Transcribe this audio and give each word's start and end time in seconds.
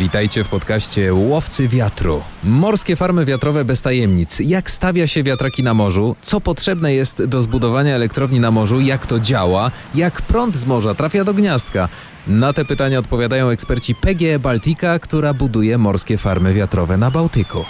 Witajcie 0.00 0.44
w 0.44 0.48
podcaście 0.48 1.14
Łowcy 1.14 1.68
Wiatru. 1.68 2.22
Morskie 2.44 2.96
farmy 2.96 3.24
wiatrowe 3.24 3.64
bez 3.64 3.82
tajemnic. 3.82 4.40
Jak 4.40 4.70
stawia 4.70 5.06
się 5.06 5.22
wiatraki 5.22 5.62
na 5.62 5.74
morzu? 5.74 6.16
Co 6.22 6.40
potrzebne 6.40 6.94
jest 6.94 7.24
do 7.24 7.42
zbudowania 7.42 7.94
elektrowni 7.94 8.40
na 8.40 8.50
morzu? 8.50 8.80
Jak 8.80 9.06
to 9.06 9.20
działa? 9.20 9.70
Jak 9.94 10.22
prąd 10.22 10.56
z 10.56 10.66
morza 10.66 10.94
trafia 10.94 11.24
do 11.24 11.34
gniazdka? 11.34 11.88
Na 12.26 12.52
te 12.52 12.64
pytania 12.64 12.98
odpowiadają 12.98 13.48
eksperci 13.48 13.94
PGE 13.94 14.38
Baltica, 14.38 14.98
która 14.98 15.34
buduje 15.34 15.78
morskie 15.78 16.18
farmy 16.18 16.54
wiatrowe 16.54 16.96
na 16.96 17.10
Bałtyku. 17.10 17.64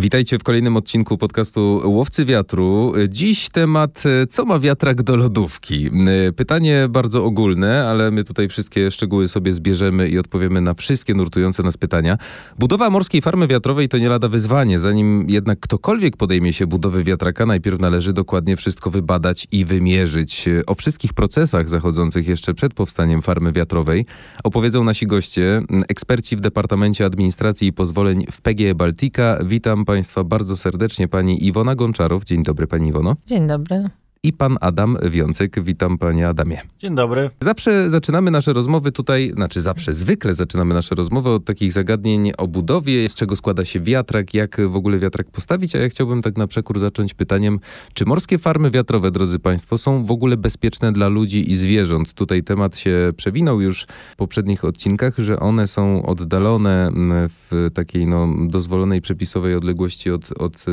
Witajcie 0.00 0.38
w 0.38 0.42
kolejnym 0.42 0.76
odcinku 0.76 1.18
podcastu 1.18 1.82
Łowcy 1.84 2.24
Wiatru. 2.24 2.92
Dziś 3.08 3.48
temat, 3.48 4.02
co 4.28 4.44
ma 4.44 4.58
wiatrak 4.58 5.02
do 5.02 5.16
lodówki? 5.16 5.90
Pytanie 6.36 6.86
bardzo 6.90 7.24
ogólne, 7.24 7.86
ale 7.86 8.10
my 8.10 8.24
tutaj 8.24 8.48
wszystkie 8.48 8.90
szczegóły 8.90 9.28
sobie 9.28 9.52
zbierzemy 9.52 10.08
i 10.08 10.18
odpowiemy 10.18 10.60
na 10.60 10.74
wszystkie 10.74 11.14
nurtujące 11.14 11.62
nas 11.62 11.76
pytania. 11.76 12.16
Budowa 12.58 12.90
morskiej 12.90 13.22
farmy 13.22 13.46
wiatrowej 13.46 13.88
to 13.88 13.98
nie 13.98 14.08
lada 14.08 14.28
wyzwanie. 14.28 14.78
Zanim 14.78 15.24
jednak 15.28 15.60
ktokolwiek 15.60 16.16
podejmie 16.16 16.52
się 16.52 16.66
budowy 16.66 17.04
wiatraka, 17.04 17.46
najpierw 17.46 17.80
należy 17.80 18.12
dokładnie 18.12 18.56
wszystko 18.56 18.90
wybadać 18.90 19.46
i 19.52 19.64
wymierzyć. 19.64 20.48
O 20.66 20.74
wszystkich 20.74 21.12
procesach 21.12 21.68
zachodzących 21.68 22.28
jeszcze 22.28 22.54
przed 22.54 22.74
powstaniem 22.74 23.22
farmy 23.22 23.52
wiatrowej 23.52 24.06
opowiedzą 24.44 24.84
nasi 24.84 25.06
goście, 25.06 25.62
eksperci 25.88 26.36
w 26.36 26.40
Departamencie 26.40 27.04
Administracji 27.04 27.68
i 27.68 27.72
Pozwoleń 27.72 28.24
w 28.32 28.40
PGE 28.40 28.74
Baltica. 28.74 29.38
Witam 29.44 29.84
Państwa 29.90 30.24
bardzo 30.24 30.56
serdecznie 30.56 31.08
pani 31.08 31.46
Iwona 31.46 31.74
Gonczarow. 31.74 32.24
Dzień 32.24 32.42
dobry 32.42 32.66
Pani 32.66 32.88
Iwono. 32.88 33.16
Dzień 33.26 33.46
dobry. 33.46 33.90
I 34.24 34.32
pan 34.32 34.56
Adam 34.60 34.96
Wiącek. 35.10 35.64
Witam 35.64 35.98
Panie 35.98 36.28
Adamie. 36.28 36.60
Dzień 36.78 36.94
dobry. 36.94 37.30
Zawsze 37.40 37.90
zaczynamy 37.90 38.30
nasze 38.30 38.52
rozmowy 38.52 38.92
tutaj, 38.92 39.30
znaczy 39.34 39.60
zawsze, 39.60 39.92
zwykle 39.92 40.34
zaczynamy 40.34 40.74
nasze 40.74 40.94
rozmowy 40.94 41.30
od 41.30 41.44
takich 41.44 41.72
zagadnień 41.72 42.32
o 42.38 42.48
budowie, 42.48 43.08
z 43.08 43.14
czego 43.14 43.36
składa 43.36 43.64
się 43.64 43.80
wiatrak, 43.80 44.34
jak 44.34 44.60
w 44.68 44.76
ogóle 44.76 44.98
wiatrak 44.98 45.30
postawić, 45.30 45.76
a 45.76 45.78
ja 45.78 45.88
chciałbym 45.88 46.22
tak 46.22 46.36
na 46.36 46.46
przekór 46.46 46.78
zacząć 46.78 47.14
pytaniem, 47.14 47.60
czy 47.94 48.04
morskie 48.04 48.38
farmy 48.38 48.70
wiatrowe, 48.70 49.10
drodzy 49.10 49.38
Państwo, 49.38 49.78
są 49.78 50.04
w 50.04 50.10
ogóle 50.10 50.36
bezpieczne 50.36 50.92
dla 50.92 51.08
ludzi 51.08 51.50
i 51.50 51.56
zwierząt? 51.56 52.14
Tutaj 52.14 52.42
temat 52.42 52.78
się 52.78 53.12
przewinął 53.16 53.60
już 53.60 53.86
w 54.12 54.16
poprzednich 54.16 54.64
odcinkach, 54.64 55.18
że 55.18 55.40
one 55.40 55.66
są 55.66 56.06
oddalone 56.06 56.90
w 57.28 57.70
takiej 57.74 58.06
no, 58.06 58.28
dozwolonej 58.46 59.00
przepisowej 59.00 59.54
odległości 59.54 60.10
od, 60.10 60.32
od 60.32 60.64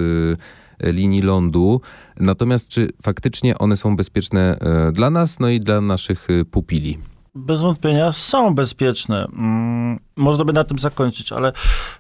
linii 0.84 1.22
lądu. 1.22 1.82
Natomiast 2.20 2.70
czy 2.70 2.90
faktycznie 3.02 3.58
one 3.58 3.78
są 3.78 3.96
bezpieczne 3.96 4.60
e, 4.60 4.92
dla 4.92 5.10
nas, 5.10 5.40
no 5.40 5.50
i 5.50 5.60
dla 5.60 5.82
naszych 5.82 6.28
e, 6.30 6.46
pupili? 6.46 6.98
Bez 7.38 7.62
wątpienia 7.62 8.14
są 8.14 8.56
bezpieczne. 8.56 9.26
Mm, 9.26 10.00
można 10.16 10.46
by 10.46 10.54
na 10.54 10.64
tym 10.64 10.80
zakończyć, 10.80 11.32
ale 11.32 11.54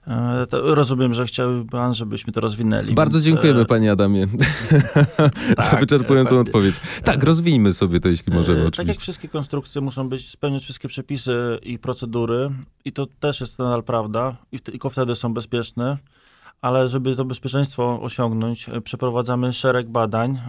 e, 0.07 0.47
rozumiem, 0.51 1.13
że 1.13 1.25
chciałby 1.25 1.69
pan, 1.69 1.93
żebyśmy 1.93 2.33
to 2.33 2.41
rozwinęli. 2.41 2.93
Bardzo 2.93 3.17
więc, 3.17 3.25
dziękujemy, 3.25 3.65
panie 3.65 3.91
Adamie, 3.91 4.27
tak, 5.57 5.71
za 5.71 5.77
wyczerpującą 5.77 6.39
odpowiedź. 6.39 6.75
Tak, 7.03 7.23
rozwijmy 7.23 7.73
sobie 7.73 7.99
to, 7.99 8.09
jeśli 8.09 8.33
możemy, 8.33 8.59
oczywiście. 8.59 8.77
Tak 8.77 8.87
jak 8.87 8.97
wszystkie 8.97 9.27
konstrukcje 9.27 9.81
muszą 9.81 10.09
być, 10.09 10.29
spełniać 10.29 10.63
wszystkie 10.63 10.87
przepisy 10.87 11.59
i 11.63 11.79
procedury 11.79 12.49
i 12.85 12.91
to 12.91 13.07
też 13.19 13.41
jest 13.41 13.59
nadal 13.59 13.83
prawda 13.83 14.35
i 14.51 14.59
tylko 14.59 14.89
wtedy 14.89 15.15
są 15.15 15.33
bezpieczne 15.33 15.97
ale 16.61 16.89
żeby 16.89 17.15
to 17.15 17.25
bezpieczeństwo 17.25 18.01
osiągnąć, 18.01 18.69
e, 18.69 18.81
przeprowadzamy 18.81 19.53
szereg 19.53 19.89
badań 19.89 20.39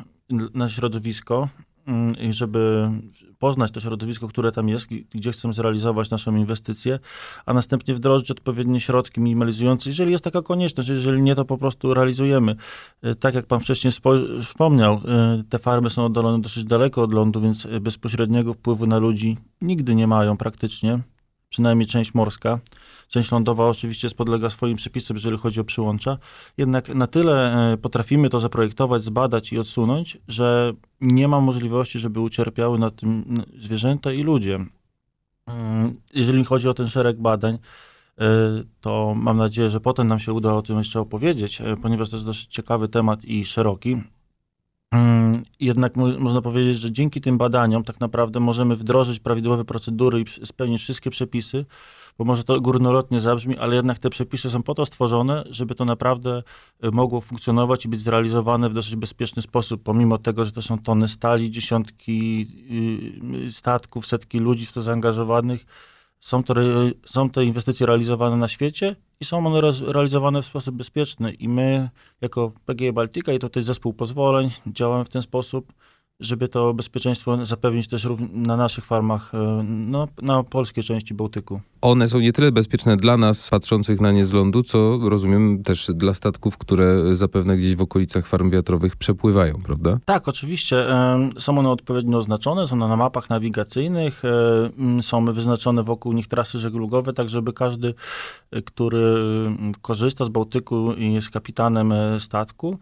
na 0.55 0.69
środowisko, 0.69 1.49
mm, 1.87 2.33
żeby 2.33 2.91
poznać 3.39 3.71
to 3.71 3.81
środowisko, 3.81 4.29
które 4.29 4.53
tam 4.53 4.69
jest, 4.69 4.87
gdzie 5.11 5.33
chcemy 5.33 5.55
zrealizować 5.55 6.11
naszą 6.11 6.37
inwestycję, 6.37 6.99
a 7.47 7.55
następnie 7.55 7.95
wdrożyć 7.95 8.31
odpowiednie 8.31 8.81
środki 8.81 9.21
minimalizujące, 9.21 9.89
jeżeli 9.89 10.13
jest 10.13 10.25
taka 10.25 10.43
konieczność, 10.43 10.89
jeżeli 10.89 11.23
nie, 11.23 11.35
to 11.35 11.45
po 11.45 11.59
prostu 11.59 11.95
realizujemy. 11.95 12.57
E, 13.03 13.15
tak 13.15 13.35
jak 13.35 13.47
pan 13.47 13.61
wcześniej 13.61 13.93
wspomniał, 14.43 14.95
e, 14.95 15.43
te 15.49 15.59
farmy 15.59 15.91
są 15.91 16.05
oddalone 16.05 16.41
dosyć 16.41 16.65
daleko 16.65 17.03
od 17.03 17.13
lądu, 17.13 17.41
więc 17.41 17.67
bezpośredniego 17.81 18.55
wpływu 18.55 18.87
na 18.87 18.99
ludzi 18.99 19.37
nigdy 19.63 19.95
nie 19.95 20.07
mają 20.07 20.37
praktycznie, 20.37 20.99
przynajmniej 21.49 21.87
część 21.87 22.15
morska. 22.15 22.59
Część 23.09 23.33
lądowa 23.33 23.69
oczywiście 23.69 24.11
podlega 24.11 24.51
swoim 24.51 24.77
przepisom, 24.77 25.17
jeżeli 25.17 25.39
chodzi 25.39 25.61
o 25.61 25.65
przyłącza. 25.65 26.19
Jednak 26.57 26.95
na 26.95 27.07
tyle 27.07 27.55
e, 27.73 27.77
potrafimy 27.77 28.31
to 28.31 28.41
zaprojektować, 28.41 29.03
zbadać 29.03 29.53
i 29.53 29.59
odsunąć, 29.59 30.19
że 30.29 30.73
nie 31.01 31.29
ma 31.29 31.41
możliwości, 31.41 31.99
żeby 31.99 32.21
ucierpiały 32.21 32.79
na 32.79 32.91
tym 32.91 33.35
zwierzęta 33.59 34.13
i 34.13 34.23
ludzie. 34.23 34.65
Mm, 35.47 35.97
jeżeli 36.15 36.45
chodzi 36.45 36.69
o 36.69 36.75
ten 36.75 36.89
szereg 36.89 37.21
badań, 37.21 37.59
e, 38.19 38.29
to 38.81 39.15
mam 39.17 39.37
nadzieję, 39.37 39.71
że 39.71 39.81
potem 39.81 40.07
nam 40.07 40.19
się 40.19 40.33
uda 40.33 40.55
o 40.55 40.63
tym 40.63 40.79
jeszcze 40.79 41.01
opowiedzieć, 41.01 41.61
e, 41.61 41.77
ponieważ 41.83 42.09
to 42.09 42.17
jest 42.17 42.27
dosyć 42.27 42.47
ciekawy 42.47 42.89
temat 42.89 43.25
i 43.25 43.45
szeroki. 43.45 44.03
Mm, 44.93 45.43
jednak 45.61 45.97
można 45.97 46.43
powiedzieć, 46.43 46.79
że 46.79 46.93
dzięki 46.93 47.21
tym 47.21 47.39
badaniom 47.39 47.85
tak 47.85 48.01
naprawdę 48.01 48.41
możemy 48.41 48.77
wdrożyć 48.77 49.21
prawidłowe 49.21 49.65
procedury 49.65 50.21
i 50.21 50.47
spełnić 50.47 50.83
wszystkie 50.83 51.11
przepisy, 51.11 51.65
bo 52.19 52.25
może 52.25 52.45
to 52.45 52.61
górnolotnie 52.61 53.21
zabrzmi, 53.21 53.59
ale 53.59 53.77
jednak 53.77 53.99
te 53.99 54.11
przepisy 54.11 54.51
są 54.51 54.63
po 54.63 54.75
to 54.75 54.87
stworzone, 54.87 55.45
żeby 55.51 55.75
to 55.75 55.85
naprawdę 55.85 56.43
y, 56.85 56.91
mogło 56.91 57.21
funkcjonować 57.21 57.85
i 57.85 57.89
być 57.89 58.01
zrealizowane 58.01 58.71
w 58.71 58.75
dosyć 58.75 58.97
bezpieczny 58.97 59.43
sposób, 59.43 59.83
pomimo 59.83 60.19
tego, 60.19 60.45
że 60.45 60.53
to 60.53 60.63
są 60.63 60.79
tony 60.79 61.09
stali, 61.09 61.51
dziesiątki 61.51 62.47
y, 63.47 63.53
statków, 63.53 64.07
setki 64.07 64.39
ludzi 64.39 64.67
w 64.67 64.73
to 64.73 64.83
zaangażowanych. 64.83 65.67
Są, 66.21 66.45
to, 66.45 66.55
są 67.05 67.31
te 67.31 67.45
inwestycje 67.45 67.87
realizowane 67.87 68.37
na 68.37 68.49
świecie 68.49 68.97
i 69.21 69.25
są 69.25 69.47
one 69.47 69.61
realizowane 69.87 70.43
w 70.43 70.47
sposób 70.47 70.75
bezpieczny. 70.75 71.33
I 71.33 71.49
my, 71.49 71.91
jako 72.21 72.53
PGE 72.67 72.93
Baltica 72.93 73.33
i 73.33 73.39
to 73.39 73.49
zespół 73.63 73.93
pozwoleń, 73.93 74.51
działamy 74.67 75.05
w 75.05 75.09
ten 75.09 75.23
sposób, 75.23 75.73
żeby 76.21 76.49
to 76.49 76.75
bezpieczeństwo 76.75 77.45
zapewnić 77.45 77.89
też 77.89 78.07
na 78.33 78.57
naszych 78.57 78.85
farmach 78.85 79.35
e, 79.35 79.65
no, 79.69 80.09
na 80.23 80.43
polskiej 80.43 80.85
części 80.85 81.15
Bałtyku. 81.15 81.61
One 81.81 82.09
są 82.09 82.21
nie 82.21 82.33
tyle 82.33 82.53
bezpieczne 82.53 82.97
dla 82.97 83.17
nas, 83.17 83.51
patrzących 83.51 84.01
na 84.01 84.13
nie 84.13 84.27
z 84.27 84.33
lądu, 84.33 84.63
co 84.63 84.99
rozumiem 85.03 85.63
też 85.63 85.91
dla 85.95 86.15
statków, 86.15 86.59
które 86.59 87.17
zapewne 87.17 87.57
gdzieś 87.57 87.77
w 87.77 87.81
okolicach 87.81 88.27
farm 88.27 88.51
wiatrowych 88.51 88.97
przepływają, 88.97 89.63
prawda? 89.63 89.99
Tak, 90.05 90.29
oczywiście. 90.29 90.87
Są 91.39 91.59
one 91.59 91.71
odpowiednio 91.71 92.19
oznaczone, 92.19 92.69
są 92.69 92.77
na 92.77 92.97
mapach 92.97 93.31
nawigacyjnych, 93.31 94.23
e, 94.25 95.03
są 95.03 95.25
wyznaczone 95.25 95.83
wokół 95.83 96.13
nich 96.13 96.27
trasy 96.27 96.59
żeglugowe, 96.59 97.13
tak 97.13 97.29
żeby 97.29 97.53
każdy, 97.53 97.95
e, 98.51 98.63
który 98.63 99.17
korzysta 99.83 100.25
z 100.25 100.29
Bałtyku 100.29 100.93
i 100.93 101.13
jest 101.13 101.31
kapitanem 101.31 101.93
statku, 102.19 102.79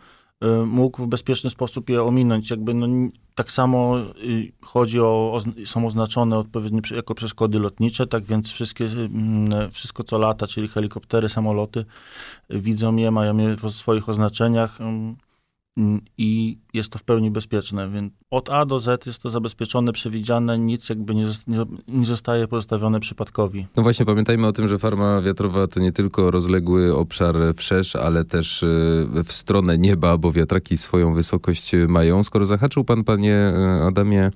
mógł 0.67 1.05
w 1.05 1.09
bezpieczny 1.09 1.51
sposób 1.51 1.91
je 1.91 2.03
ominąć. 2.03 2.51
Jakby 2.51 2.75
no, 2.75 2.87
tak 3.35 3.53
samo 3.53 3.99
y, 3.99 4.53
chodzi 4.63 5.01
o, 5.01 5.41
są 5.65 5.87
oznaczone 5.87 6.39
odpowiednio 6.39 6.81
jako 6.95 7.15
przeszkody 7.15 7.59
lotnicze, 7.59 8.07
tak 8.07 8.25
więc 8.25 8.53
wszystkie, 8.53 8.85
mm, 8.85 9.71
wszystko 9.71 10.05
co 10.05 10.19
lata, 10.19 10.47
czyli 10.47 10.69
helikoptery, 10.69 11.29
samoloty, 11.29 11.85
widzą 12.51 12.97
je, 12.97 13.11
mają 13.11 13.39
je 13.39 13.57
w 13.57 13.71
swoich 13.71 14.09
oznaczeniach. 14.09 14.79
Mm, 15.77 16.01
i 16.19 16.59
jest 16.75 16.93
to 16.93 16.99
w 16.99 17.03
pełni 17.03 17.31
bezpieczne. 17.31 17.89
Więc 17.91 18.13
od 18.31 18.51
A 18.51 18.67
do 18.67 18.79
Z 18.79 19.07
jest 19.07 19.23
to 19.23 19.31
zabezpieczone, 19.31 19.93
przewidziane, 19.93 20.59
nic 20.59 20.89
jakby 20.89 21.15
nie, 21.15 21.25
nie 21.89 22.07
zostaje 22.07 22.49
pozostawione 22.49 23.01
przypadkowi. 23.01 23.67
No 23.77 23.83
właśnie, 23.83 24.07
pamiętajmy 24.07 24.47
o 24.47 24.53
tym, 24.53 24.69
że 24.69 24.79
farma 24.79 25.23
wiatrowa 25.23 25.67
to 25.67 25.81
nie 25.81 25.93
tylko 25.93 26.31
rozległy 26.31 26.97
obszar 26.97 27.37
wszerz, 27.57 27.97
ale 27.97 28.25
też 28.25 28.63
y, 28.63 28.67
w 29.25 29.33
stronę 29.33 29.79
nieba, 29.79 30.19
bo 30.19 30.33
wiatraki 30.33 30.77
swoją 30.77 31.15
wysokość 31.15 31.73
mają. 31.89 32.25
Skoro 32.25 32.47
zahaczył 32.47 32.85
pan, 32.85 33.05
panie 33.05 33.53
y, 33.81 33.83
Adamie, 33.83 34.31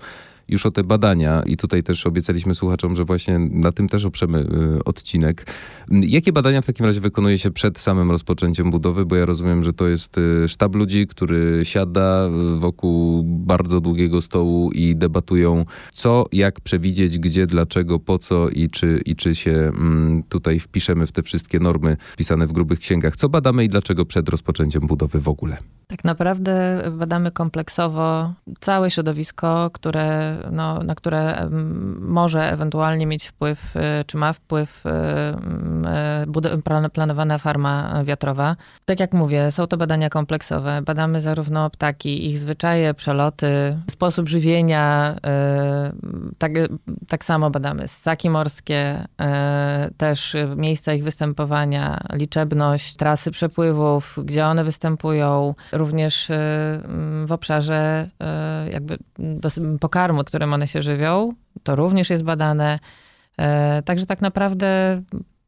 już 0.51 0.67
o 0.67 0.71
te 0.71 0.85
badania 0.85 1.43
i 1.47 1.57
tutaj 1.57 1.83
też 1.83 2.07
obiecaliśmy 2.07 2.55
słuchaczom, 2.55 2.97
że 2.97 3.05
właśnie 3.05 3.39
na 3.39 3.73
tym 3.73 3.89
też 3.89 4.05
oprzemy 4.05 4.39
y, 4.39 4.85
odcinek. 4.85 5.47
Jakie 5.91 6.33
badania 6.33 6.63
w 6.63 6.67
takim 6.67 6.87
razie 6.87 7.01
wykonuje 7.01 7.39
się 7.39 7.51
przed 7.51 7.79
samym 7.79 8.11
rozpoczęciem 8.11 8.71
budowy? 8.71 9.07
Bo 9.07 9.17
ja 9.17 9.25
rozumiem, 9.25 9.65
że 9.65 9.73
to 9.73 9.89
jest 9.89 10.19
y, 10.19 10.49
sztab 10.49 10.75
ludzi, 10.75 11.07
który 11.07 11.61
siada 11.63 12.29
wokół 12.57 13.23
bardzo 13.25 13.81
długiego 13.81 14.21
stołu 14.21 14.71
i 14.73 14.97
debatują 14.97 15.65
co, 15.93 16.27
jak 16.33 16.61
przewidzieć, 16.61 17.19
gdzie, 17.19 17.47
dlaczego, 17.47 17.99
po 17.99 18.19
co 18.19 18.49
i 18.49 18.69
czy, 18.69 19.01
i 19.07 19.17
czy 19.17 19.35
się 19.35 19.53
mm, 19.53 20.23
tutaj 20.29 20.61
wpiszemy 20.61 21.07
w 21.07 21.13
te 21.13 21.23
wszystkie 21.23 21.61
normy 21.61 21.97
wpisane 22.13 22.47
w 22.47 22.53
grubych 22.53 22.79
księgach. 22.79 23.17
Co 23.17 23.29
badamy 23.29 23.65
i 23.65 23.69
dlaczego 23.69 24.07
przed 24.07 24.29
rozpoczęciem 24.29 24.87
budowy 24.87 25.21
w 25.21 25.29
ogóle? 25.29 25.57
Tak 25.87 26.05
naprawdę 26.05 26.83
badamy 26.93 27.31
kompleksowo 27.31 28.35
całe 28.61 28.91
środowisko, 28.91 29.71
które 29.73 30.37
no, 30.53 30.83
na 30.83 30.95
które 30.95 31.49
może 32.01 32.53
ewentualnie 32.53 33.07
mieć 33.07 33.29
wpływ, 33.29 33.75
czy 34.07 34.17
ma 34.17 34.33
wpływ 34.33 34.85
planowana 36.93 37.39
farma 37.39 38.05
wiatrowa. 38.05 38.57
Tak 38.85 39.01
jak 39.01 39.13
mówię, 39.13 39.51
są 39.51 39.67
to 39.67 39.77
badania 39.77 40.11
kompleksowe. 40.11 40.83
Badamy 40.83 41.21
zarówno 41.21 41.71
ptaki, 41.71 42.31
ich 42.31 42.39
zwyczaje, 42.39 42.95
przeloty, 42.95 43.79
sposób 43.91 44.29
żywienia. 44.29 45.17
Tak, 46.39 46.53
tak 47.09 47.25
samo 47.25 47.51
badamy 47.51 47.89
ssaki 47.89 48.31
morskie, 48.31 49.07
też 49.97 50.37
miejsca 50.57 50.93
ich 50.93 51.05
występowania, 51.05 52.01
liczebność, 52.13 52.97
trasy 52.97 53.31
przepływów, 53.31 54.19
gdzie 54.25 54.47
one 54.47 54.65
występują, 54.65 55.55
również 55.73 56.29
w 57.27 57.33
obszarze 57.33 58.09
jakby 58.73 58.99
pokarmu, 59.81 60.25
którym 60.31 60.53
one 60.53 60.69
się 60.69 60.83
żywią. 60.83 61.33
To 61.63 61.77
również 61.77 62.11
jest 62.11 62.23
badane. 62.23 62.79
E, 63.39 63.83
także 63.83 64.07
tak 64.07 64.21
naprawdę 64.21 65.03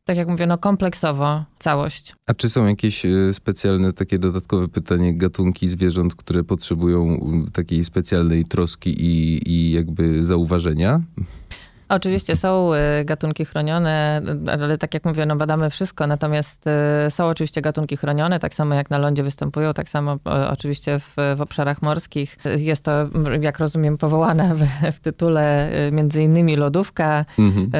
tak 0.05 0.17
jak 0.17 0.29
mówię, 0.29 0.46
no 0.46 0.58
kompleksowo 0.58 1.44
całość. 1.58 2.14
A 2.26 2.34
czy 2.34 2.49
są 2.49 2.67
jakieś 2.67 3.06
e, 3.06 3.34
specjalne, 3.34 3.93
takie 3.93 4.19
dodatkowe 4.19 4.69
pytanie, 4.69 5.19
gatunki 5.19 5.69
zwierząt, 5.69 6.14
które 6.14 6.44
potrzebują 6.44 7.19
takiej 7.52 7.84
specjalnej 7.84 8.44
troski 8.44 8.90
i, 9.00 9.40
i 9.50 9.73
jakby 9.73 10.25
zauważenia? 10.25 11.00
Oczywiście 11.93 12.37
są 12.37 12.71
y, 13.00 13.05
gatunki 13.05 13.44
chronione, 13.44 14.23
ale 14.53 14.79
tak 14.79 14.94
jak 14.94 15.05
mówię, 15.05 15.27
no 15.27 15.37
badamy 15.37 15.71
wszystko, 15.71 16.06
natomiast 16.06 16.67
y, 17.06 17.11
są 17.11 17.27
oczywiście 17.27 17.62
gatunki 17.62 17.97
chronione, 17.97 18.39
tak 18.39 18.55
samo 18.55 18.75
jak 18.75 18.91
na 18.91 18.99
lądzie 18.99 19.23
występują, 19.23 19.75
tak 19.75 19.89
samo 19.89 20.19
oczywiście 20.50 20.99
w, 20.99 21.15
w 21.37 21.41
obszarach 21.41 21.83
morskich. 21.83 22.39
Jest 22.56 22.85
to, 22.85 23.09
jak 23.41 23.59
rozumiem, 23.59 23.99
powołane 23.99 24.55
w, 24.55 24.67
w 24.97 25.00
tytule 25.00 25.73
y, 25.89 25.93
między 25.93 26.23
innymi 26.23 26.56
lodówka, 26.56 27.25
mhm. 27.39 27.71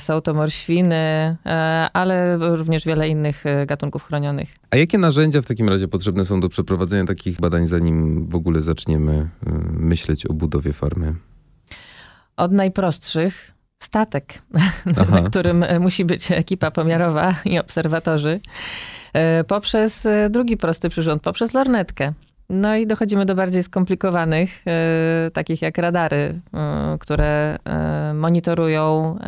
są 0.00 0.20
to 0.20 0.34
morświny, 0.34 1.36
ale 1.92 2.36
również 2.56 2.84
wiele 2.84 3.08
innych 3.08 3.44
gatunków 3.66 4.04
chronionych. 4.04 4.56
A 4.70 4.76
jakie 4.76 4.98
narzędzia 4.98 5.42
w 5.42 5.46
takim 5.46 5.68
razie 5.68 5.88
potrzebne 5.88 6.24
są 6.24 6.40
do 6.40 6.48
przeprowadzenia 6.48 7.04
takich 7.04 7.40
badań, 7.40 7.66
zanim 7.66 8.26
w 8.28 8.34
ogóle 8.34 8.60
zaczniemy 8.60 9.28
myśleć 9.72 10.26
o 10.26 10.32
budowie 10.32 10.72
farmy? 10.72 11.14
Od 12.36 12.52
najprostszych, 12.52 13.52
statek, 13.82 14.42
Aha. 14.96 15.20
na 15.20 15.22
którym 15.22 15.62
e, 15.62 15.78
musi 15.78 16.04
być 16.04 16.32
ekipa 16.32 16.70
pomiarowa 16.70 17.34
i 17.44 17.58
obserwatorzy, 17.58 18.40
e, 19.12 19.44
poprzez 19.44 20.06
e, 20.06 20.30
drugi 20.30 20.56
prosty 20.56 20.88
przyrząd, 20.88 21.22
poprzez 21.22 21.54
lornetkę. 21.54 22.12
No 22.48 22.76
i 22.76 22.86
dochodzimy 22.86 23.26
do 23.26 23.34
bardziej 23.34 23.62
skomplikowanych, 23.62 24.64
takich 25.32 25.62
jak 25.62 25.78
radary, 25.78 26.40
które 27.00 27.58
monitorują 28.14 29.18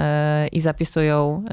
i 0.52 0.60
zapisują 0.60 1.44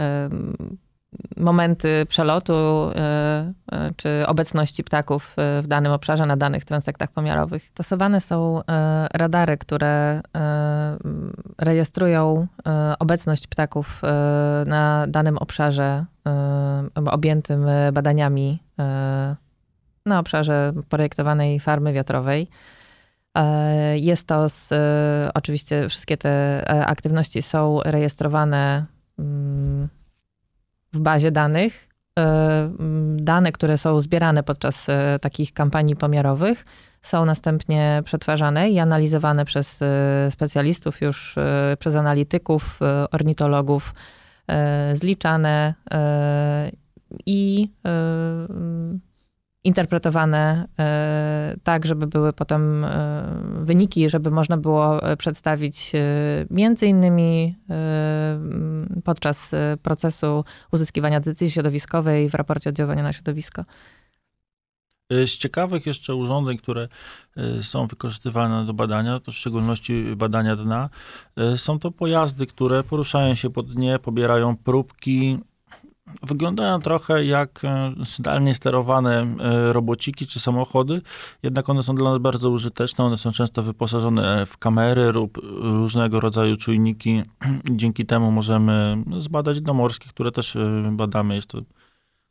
momenty 1.37 2.05
przelotu 2.09 2.53
e, 2.53 3.53
e, 3.71 3.91
czy 3.97 4.23
obecności 4.27 4.83
ptaków 4.83 5.35
e, 5.37 5.61
w 5.61 5.67
danym 5.67 5.91
obszarze 5.91 6.25
na 6.25 6.37
danych 6.37 6.65
transektach 6.65 7.11
pomiarowych. 7.11 7.63
Stosowane 7.63 8.21
są 8.21 8.61
radary, 9.13 9.57
które 9.57 10.21
rejestrują 11.57 12.47
obecność 12.99 13.47
ptaków 13.47 14.01
na 14.65 15.05
danym 15.07 15.37
obszarze 15.37 16.05
objętym 16.95 17.65
badaniami 17.93 18.63
na 20.05 20.19
obszarze 20.19 20.73
projektowanej 20.89 21.59
farmy 21.59 21.93
wiatrowej. 21.93 22.47
Jest 23.95 24.27
to 24.27 24.49
z, 24.49 24.69
oczywiście 25.33 25.89
wszystkie 25.89 26.17
te 26.17 26.65
aktywności 26.85 27.41
są 27.41 27.79
rejestrowane 27.85 28.85
mm, 29.19 29.89
bazie 31.01 31.31
danych. 31.31 31.92
E, 32.19 32.71
dane, 33.15 33.51
które 33.51 33.77
są 33.77 34.00
zbierane 34.00 34.44
podczas 34.44 34.89
e, 34.89 35.19
takich 35.21 35.53
kampanii 35.53 35.95
pomiarowych, 35.95 36.65
są 37.01 37.25
następnie 37.25 38.01
przetwarzane 38.06 38.69
i 38.69 38.80
analizowane 38.80 39.45
przez 39.45 39.81
e, 39.81 40.31
specjalistów, 40.31 41.01
już 41.01 41.36
przez 41.80 41.95
analityków, 41.95 42.80
ornitologów, 43.12 43.94
zliczane 44.94 45.74
i 47.25 47.69
interpretowane 49.63 50.67
e, 50.79 51.55
tak, 51.63 51.85
żeby 51.85 52.07
były 52.07 52.33
potem 52.33 52.85
e, 52.85 53.23
wyniki, 53.61 54.09
żeby 54.09 54.31
można 54.31 54.57
było 54.57 55.03
e, 55.03 55.17
przedstawić 55.17 55.91
między 56.49 56.87
innymi 56.87 57.55
podczas 59.03 59.51
procesu 59.81 60.45
uzyskiwania 60.71 61.19
decyzji 61.19 61.51
środowiskowej 61.51 62.29
w 62.29 62.33
raporcie 62.33 62.69
oddziaływania 62.69 63.03
na 63.03 63.13
środowisko. 63.13 63.65
Z 65.09 65.37
ciekawych 65.37 65.85
jeszcze 65.85 66.15
urządzeń, 66.15 66.57
które 66.57 66.87
są 67.61 67.87
wykorzystywane 67.87 68.65
do 68.65 68.73
badania, 68.73 69.19
to 69.19 69.31
w 69.31 69.35
szczególności 69.35 70.15
badania 70.15 70.55
dna, 70.55 70.89
są 71.55 71.79
to 71.79 71.91
pojazdy, 71.91 72.45
które 72.45 72.83
poruszają 72.83 73.35
się 73.35 73.49
po 73.49 73.63
dnie, 73.63 73.99
pobierają 73.99 74.57
próbki 74.57 75.39
Wyglądają 76.24 76.80
trochę 76.80 77.25
jak 77.25 77.62
e, 77.63 77.94
zdalnie 78.18 78.56
sterowane 78.56 79.36
e, 79.39 79.74
robociki 79.74 80.27
czy 80.27 80.39
samochody, 80.39 81.01
jednak 81.44 81.69
one 81.69 81.83
są 81.83 81.95
dla 81.95 82.12
nas 82.12 82.19
bardzo 82.19 82.50
użyteczne. 82.50 83.06
One 83.06 83.18
są 83.18 83.31
często 83.31 83.63
wyposażone 83.63 84.45
w 84.45 84.57
kamery 84.57 85.12
lub 85.12 85.38
różnego 85.62 86.19
rodzaju 86.19 86.56
czujniki. 86.56 87.24
Dzięki 87.71 88.06
temu 88.06 88.31
możemy 88.31 89.03
zbadać 89.19 89.62
dno 89.62 89.74
morskie, 89.74 90.09
które 90.09 90.31
też 90.31 90.56
e, 90.56 90.89
badamy. 90.92 91.36
Jest 91.36 91.48
to 91.48 91.62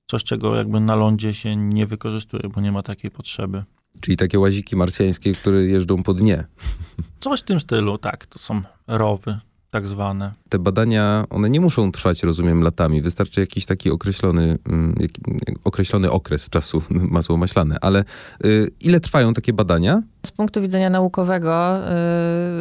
coś, 0.06 0.24
czego 0.24 0.56
jakby 0.56 0.80
na 0.80 0.96
lądzie 0.96 1.34
się 1.34 1.56
nie 1.56 1.86
wykorzystuje, 1.86 2.42
bo 2.54 2.60
nie 2.60 2.72
ma 2.72 2.82
takiej 2.82 3.10
potrzeby. 3.10 3.64
Czyli 4.00 4.16
takie 4.16 4.38
łaziki 4.38 4.76
marsjańskie, 4.76 5.34
które 5.34 5.64
jeżdżą 5.64 6.02
po 6.02 6.14
dnie. 6.14 6.44
Coś 7.20 7.40
w 7.40 7.44
tym 7.44 7.60
stylu, 7.60 7.98
tak. 7.98 8.26
To 8.26 8.38
są 8.38 8.62
rowy 8.86 9.38
tak 9.70 9.88
zwane. 9.88 10.32
Te 10.48 10.58
badania, 10.58 11.24
one 11.30 11.50
nie 11.50 11.60
muszą 11.60 11.92
trwać, 11.92 12.22
rozumiem, 12.22 12.62
latami. 12.62 13.02
Wystarczy 13.02 13.40
jakiś 13.40 13.66
taki 13.66 13.90
określony, 13.90 14.58
mm, 14.68 14.94
określony 15.64 16.10
okres 16.10 16.48
czasu, 16.48 16.82
masło 17.16 17.36
maślane. 17.36 17.76
Ale 17.80 18.04
y, 18.44 18.68
ile 18.80 19.00
trwają 19.00 19.34
takie 19.34 19.52
badania? 19.52 20.02
Z 20.26 20.30
punktu 20.30 20.60
widzenia 20.60 20.90
naukowego, 20.90 21.78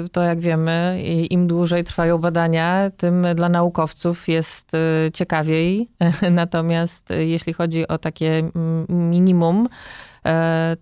y, 0.06 0.10
to 0.10 0.24
jak 0.24 0.40
wiemy, 0.40 1.02
im 1.30 1.48
dłużej 1.48 1.84
trwają 1.84 2.18
badania, 2.18 2.92
tym 2.98 3.26
dla 3.36 3.50
naukowców 3.50 4.28
jest 4.28 4.74
y, 4.74 5.12
ciekawiej. 5.12 5.90
Natomiast 6.32 7.10
jeśli 7.20 7.54
chodzi 7.54 7.88
o 7.88 7.98
takie 7.98 8.50
minimum, 8.90 9.70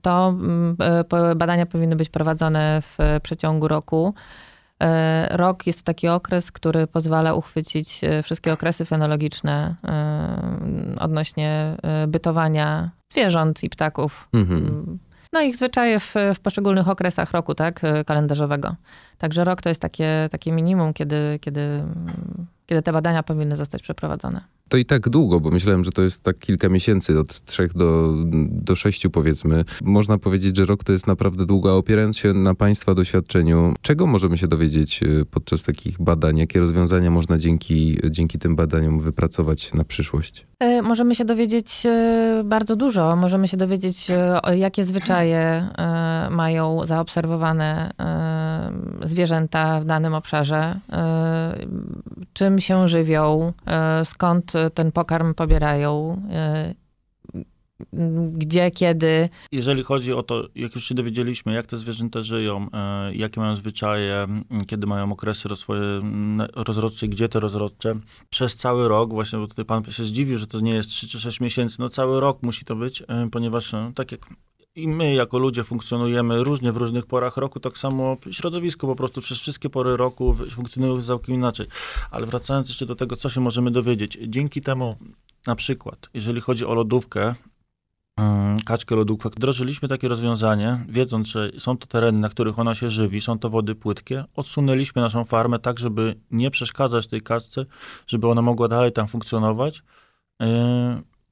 to 0.01 0.35
badania 1.35 1.65
powinny 1.65 1.95
być 1.95 2.09
prowadzone 2.09 2.81
w 2.81 3.19
przeciągu 3.23 3.67
roku. 3.67 4.13
E, 4.83 5.27
rok 5.37 5.67
jest 5.67 5.79
to 5.79 5.85
taki 5.85 6.07
okres, 6.07 6.51
który 6.51 6.87
pozwala 6.87 7.33
uchwycić 7.33 8.03
e, 8.03 8.23
wszystkie 8.23 8.53
okresy 8.53 8.85
fenologiczne 8.85 9.75
e, 9.83 10.99
odnośnie 10.99 11.77
bytowania 12.07 12.91
zwierząt 13.11 13.63
i 13.63 13.69
ptaków. 13.69 14.29
Mhm. 14.33 14.59
Mm. 14.59 14.99
No 15.33 15.41
ich 15.41 15.55
zwyczaje 15.55 15.99
w, 15.99 16.15
w 16.33 16.39
poszczególnych 16.39 16.89
okresach 16.89 17.31
roku, 17.31 17.55
tak, 17.55 17.81
kalendarzowego. 18.05 18.75
Także 19.17 19.43
rok 19.43 19.61
to 19.61 19.69
jest 19.69 19.81
takie, 19.81 20.27
takie 20.31 20.51
minimum, 20.51 20.93
kiedy, 20.93 21.39
kiedy, 21.41 21.83
kiedy 22.65 22.81
te 22.81 22.91
badania 22.91 23.23
powinny 23.23 23.55
zostać 23.55 23.81
przeprowadzone 23.81 24.56
to 24.69 24.77
i 24.77 24.85
tak 24.85 25.09
długo, 25.09 25.39
bo 25.39 25.49
myślałem, 25.49 25.83
że 25.83 25.91
to 25.91 26.01
jest 26.01 26.23
tak 26.23 26.39
kilka 26.39 26.69
miesięcy, 26.69 27.19
od 27.19 27.45
trzech 27.45 27.73
do, 27.73 28.13
do 28.49 28.75
sześciu 28.75 29.09
powiedzmy. 29.09 29.65
Można 29.81 30.17
powiedzieć, 30.17 30.57
że 30.57 30.65
rok 30.65 30.83
to 30.83 30.91
jest 30.91 31.07
naprawdę 31.07 31.45
długo, 31.45 31.71
a 31.71 31.73
opierając 31.73 32.17
się 32.17 32.33
na 32.33 32.55
Państwa 32.55 32.95
doświadczeniu, 32.95 33.73
czego 33.81 34.07
możemy 34.07 34.37
się 34.37 34.47
dowiedzieć 34.47 35.03
e, 35.03 35.25
podczas 35.25 35.63
takich 35.63 36.01
badań? 36.01 36.37
Jakie 36.37 36.59
rozwiązania 36.59 37.11
można 37.11 37.37
dzięki, 37.37 37.99
dzięki 38.09 38.39
tym 38.39 38.55
badaniom 38.55 38.99
wypracować 38.99 39.73
na 39.73 39.83
przyszłość? 39.83 40.47
E, 40.59 40.81
możemy 40.81 41.15
się 41.15 41.25
dowiedzieć 41.25 41.85
e, 41.85 42.41
bardzo 42.45 42.75
dużo. 42.75 43.15
Możemy 43.15 43.47
się 43.47 43.57
dowiedzieć, 43.57 44.07
jakie 44.55 44.83
zwyczaje 44.83 45.69
mają 46.31 46.85
zaobserwowane 46.85 47.91
zwierzęta 49.03 49.79
w 49.79 49.85
danym 49.85 50.13
obszarze, 50.13 50.79
czym 52.33 52.59
się 52.59 52.87
żywią, 52.87 53.53
skąd 54.03 54.53
ten 54.73 54.91
pokarm 54.91 55.33
pobierają, 55.33 56.21
e, 56.31 56.73
gdzie, 58.33 58.71
kiedy. 58.71 59.29
Jeżeli 59.51 59.83
chodzi 59.83 60.13
o 60.13 60.23
to, 60.23 60.47
jak 60.55 60.75
już 60.75 60.83
się 60.85 60.95
dowiedzieliśmy, 60.95 61.53
jak 61.53 61.65
te 61.65 61.77
zwierzęta 61.77 62.23
żyją, 62.23 62.67
e, 62.73 63.15
jakie 63.15 63.41
mają 63.41 63.55
zwyczaje, 63.55 64.27
kiedy 64.67 64.87
mają 64.87 65.11
okresy 65.11 65.49
rozwoju 65.49 66.03
rozrodcze, 66.55 67.07
gdzie 67.07 67.29
te 67.29 67.39
rozrodcze, 67.39 67.95
przez 68.29 68.55
cały 68.55 68.87
rok, 68.87 69.13
właśnie 69.13 69.39
bo 69.39 69.47
tutaj 69.47 69.65
pan 69.65 69.83
się 69.83 70.03
zdziwił, 70.03 70.37
że 70.37 70.47
to 70.47 70.59
nie 70.59 70.73
jest 70.73 70.89
3 70.89 71.07
czy 71.07 71.19
6 71.19 71.39
miesięcy, 71.39 71.75
no 71.79 71.89
cały 71.89 72.19
rok 72.19 72.43
musi 72.43 72.65
to 72.65 72.75
być, 72.75 73.03
e, 73.07 73.29
ponieważ 73.31 73.75
tak 73.95 74.11
jak 74.11 74.29
i 74.77 74.87
my 74.87 75.13
jako 75.13 75.37
ludzie 75.39 75.63
funkcjonujemy 75.63 76.43
różnie 76.43 76.71
w 76.71 76.77
różnych 76.77 77.05
porach 77.05 77.37
roku, 77.37 77.59
tak 77.59 77.77
samo 77.77 78.17
środowisko 78.31 78.87
po 78.87 78.95
prostu 78.95 79.21
przez 79.21 79.39
wszystkie 79.39 79.69
pory 79.69 79.97
roku 79.97 80.35
funkcjonuje 80.51 81.01
całkiem 81.01 81.35
inaczej. 81.35 81.67
Ale 82.11 82.25
wracając 82.25 82.67
jeszcze 82.67 82.85
do 82.85 82.95
tego, 82.95 83.15
co 83.15 83.29
się 83.29 83.41
możemy 83.41 83.71
dowiedzieć. 83.71 84.17
Dzięki 84.27 84.61
temu 84.61 84.95
na 85.47 85.55
przykład, 85.55 86.09
jeżeli 86.13 86.41
chodzi 86.41 86.65
o 86.65 86.73
lodówkę, 86.73 87.35
mm, 88.17 88.57
kaczkę 88.65 88.95
lodówkę, 88.95 89.29
wdrożyliśmy 89.29 89.87
takie 89.87 90.07
rozwiązanie, 90.07 90.85
wiedząc, 90.89 91.27
że 91.27 91.51
są 91.57 91.77
to 91.77 91.87
tereny, 91.87 92.19
na 92.19 92.29
których 92.29 92.59
ona 92.59 92.75
się 92.75 92.89
żywi, 92.89 93.21
są 93.21 93.39
to 93.39 93.49
wody 93.49 93.75
płytkie, 93.75 94.23
odsunęliśmy 94.35 95.01
naszą 95.01 95.25
farmę 95.25 95.59
tak, 95.59 95.79
żeby 95.79 96.15
nie 96.31 96.51
przeszkadzać 96.51 97.07
tej 97.07 97.21
kaczce, 97.21 97.65
żeby 98.07 98.27
ona 98.27 98.41
mogła 98.41 98.67
dalej 98.67 98.91
tam 98.91 99.07
funkcjonować. 99.07 99.83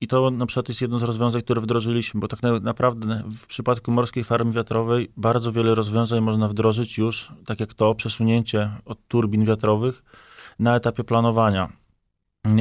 I 0.01 0.07
to 0.07 0.31
na 0.31 0.45
przykład 0.45 0.67
jest 0.69 0.81
jedno 0.81 0.99
z 0.99 1.03
rozwiązań, 1.03 1.41
które 1.41 1.61
wdrożyliśmy, 1.61 2.19
bo 2.19 2.27
tak 2.27 2.39
naprawdę 2.61 3.23
w 3.31 3.47
przypadku 3.47 3.91
morskiej 3.91 4.23
farmy 4.23 4.51
wiatrowej 4.51 5.11
bardzo 5.17 5.51
wiele 5.51 5.75
rozwiązań 5.75 6.21
można 6.21 6.47
wdrożyć 6.47 6.97
już, 6.97 7.31
tak 7.45 7.59
jak 7.59 7.73
to, 7.73 7.95
przesunięcie 7.95 8.71
od 8.85 9.07
turbin 9.07 9.45
wiatrowych 9.45 10.03
na 10.59 10.75
etapie 10.75 11.03
planowania. 11.03 11.69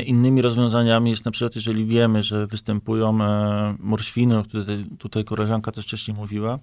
Innymi 0.04 0.42
rozwiązaniami 0.42 1.10
jest 1.10 1.24
na 1.24 1.30
przykład, 1.30 1.56
jeżeli 1.56 1.86
wiemy, 1.86 2.22
że 2.22 2.46
występują 2.46 3.22
e, 3.22 3.76
morświny, 3.78 4.38
o 4.38 4.42
których 4.42 4.66
tutaj, 4.66 4.86
tutaj 4.98 5.24
koleżanka 5.24 5.72
też 5.72 5.84
wcześniej 5.84 6.16
mówiła, 6.16 6.58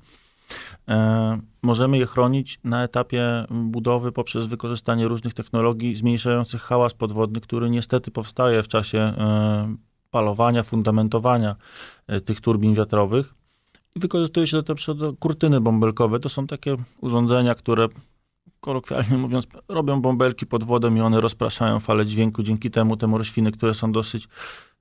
e, 0.88 1.40
możemy 1.62 1.98
je 1.98 2.06
chronić 2.06 2.60
na 2.64 2.84
etapie 2.84 3.46
budowy 3.50 4.12
poprzez 4.12 4.48
wykorzystanie 4.48 5.08
różnych 5.08 5.34
technologii 5.34 5.96
zmniejszających 5.96 6.62
hałas 6.62 6.94
podwodny, 6.94 7.42
który 7.42 7.70
niestety 7.70 8.12
powstaje 8.12 8.64
w 8.64 8.68
czasie 8.68 9.00
e, 9.00 9.76
palowania, 10.12 10.64
fundamentowania 10.64 11.56
e, 12.08 12.22
tych 12.22 12.42
turbin 12.42 12.76
wiatrowych. 12.76 13.34
I 13.96 14.00
wykorzystuje 14.00 14.48
się 14.48 14.62
do 14.96 15.14
kurtyny 15.20 15.62
bąbelkowe. 15.62 16.20
To 16.20 16.30
są 16.30 16.48
takie 16.48 16.78
urządzenia, 17.02 17.56
które 17.56 17.88
kolokwialnie 18.60 19.18
mówiąc, 19.18 19.48
robią 19.70 20.02
bąbelki 20.02 20.46
pod 20.46 20.64
wodą 20.64 20.96
i 20.96 21.00
one 21.00 21.22
rozpraszają 21.22 21.80
fale 21.80 22.06
dźwięku. 22.06 22.44
Dzięki 22.44 22.72
temu 22.72 22.98
te 22.98 23.08
morświny, 23.08 23.52
które 23.52 23.74
są 23.74 23.92
dosyć 23.92 24.28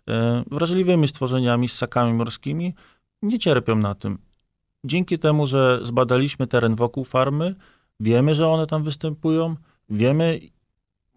e, 0.08 0.44
wrażliwymi 0.50 1.08
stworzeniami, 1.08 1.68
ssakami 1.68 2.12
morskimi, 2.12 2.75
nie 3.22 3.38
cierpią 3.38 3.76
na 3.76 3.94
tym. 3.94 4.18
Dzięki 4.84 5.18
temu, 5.18 5.46
że 5.46 5.80
zbadaliśmy 5.82 6.46
teren 6.46 6.75
wokół 6.75 7.04
farmy, 7.04 7.54
wiemy, 8.00 8.34
że 8.34 8.49
one 8.49 8.66
tam 8.66 8.82
występują, 8.82 9.56
wiemy 9.88 10.40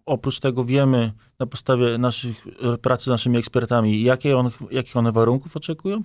Oprócz 0.06 0.40
tego 0.40 0.64
wiemy 0.64 1.12
na 1.38 1.46
podstawie 1.46 1.98
naszych 1.98 2.46
pracy 2.82 3.04
z 3.04 3.06
naszymi 3.06 3.38
ekspertami, 3.38 4.02
jakie 4.02 4.36
on, 4.36 4.50
jakich 4.70 4.96
one 4.96 5.12
warunków 5.12 5.56
oczekują 5.56 6.02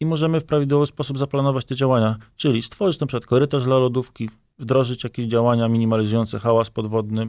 i 0.00 0.06
możemy 0.06 0.40
w 0.40 0.44
prawidłowy 0.44 0.86
sposób 0.86 1.18
zaplanować 1.18 1.64
te 1.64 1.74
działania, 1.74 2.16
czyli 2.36 2.62
stworzyć 2.62 3.00
na 3.00 3.06
przykład 3.06 3.26
korytarz 3.26 3.64
dla 3.64 3.78
lodówki, 3.78 4.30
wdrożyć 4.58 5.04
jakieś 5.04 5.26
działania 5.26 5.68
minimalizujące 5.68 6.38
hałas 6.38 6.70
podwodny, 6.70 7.28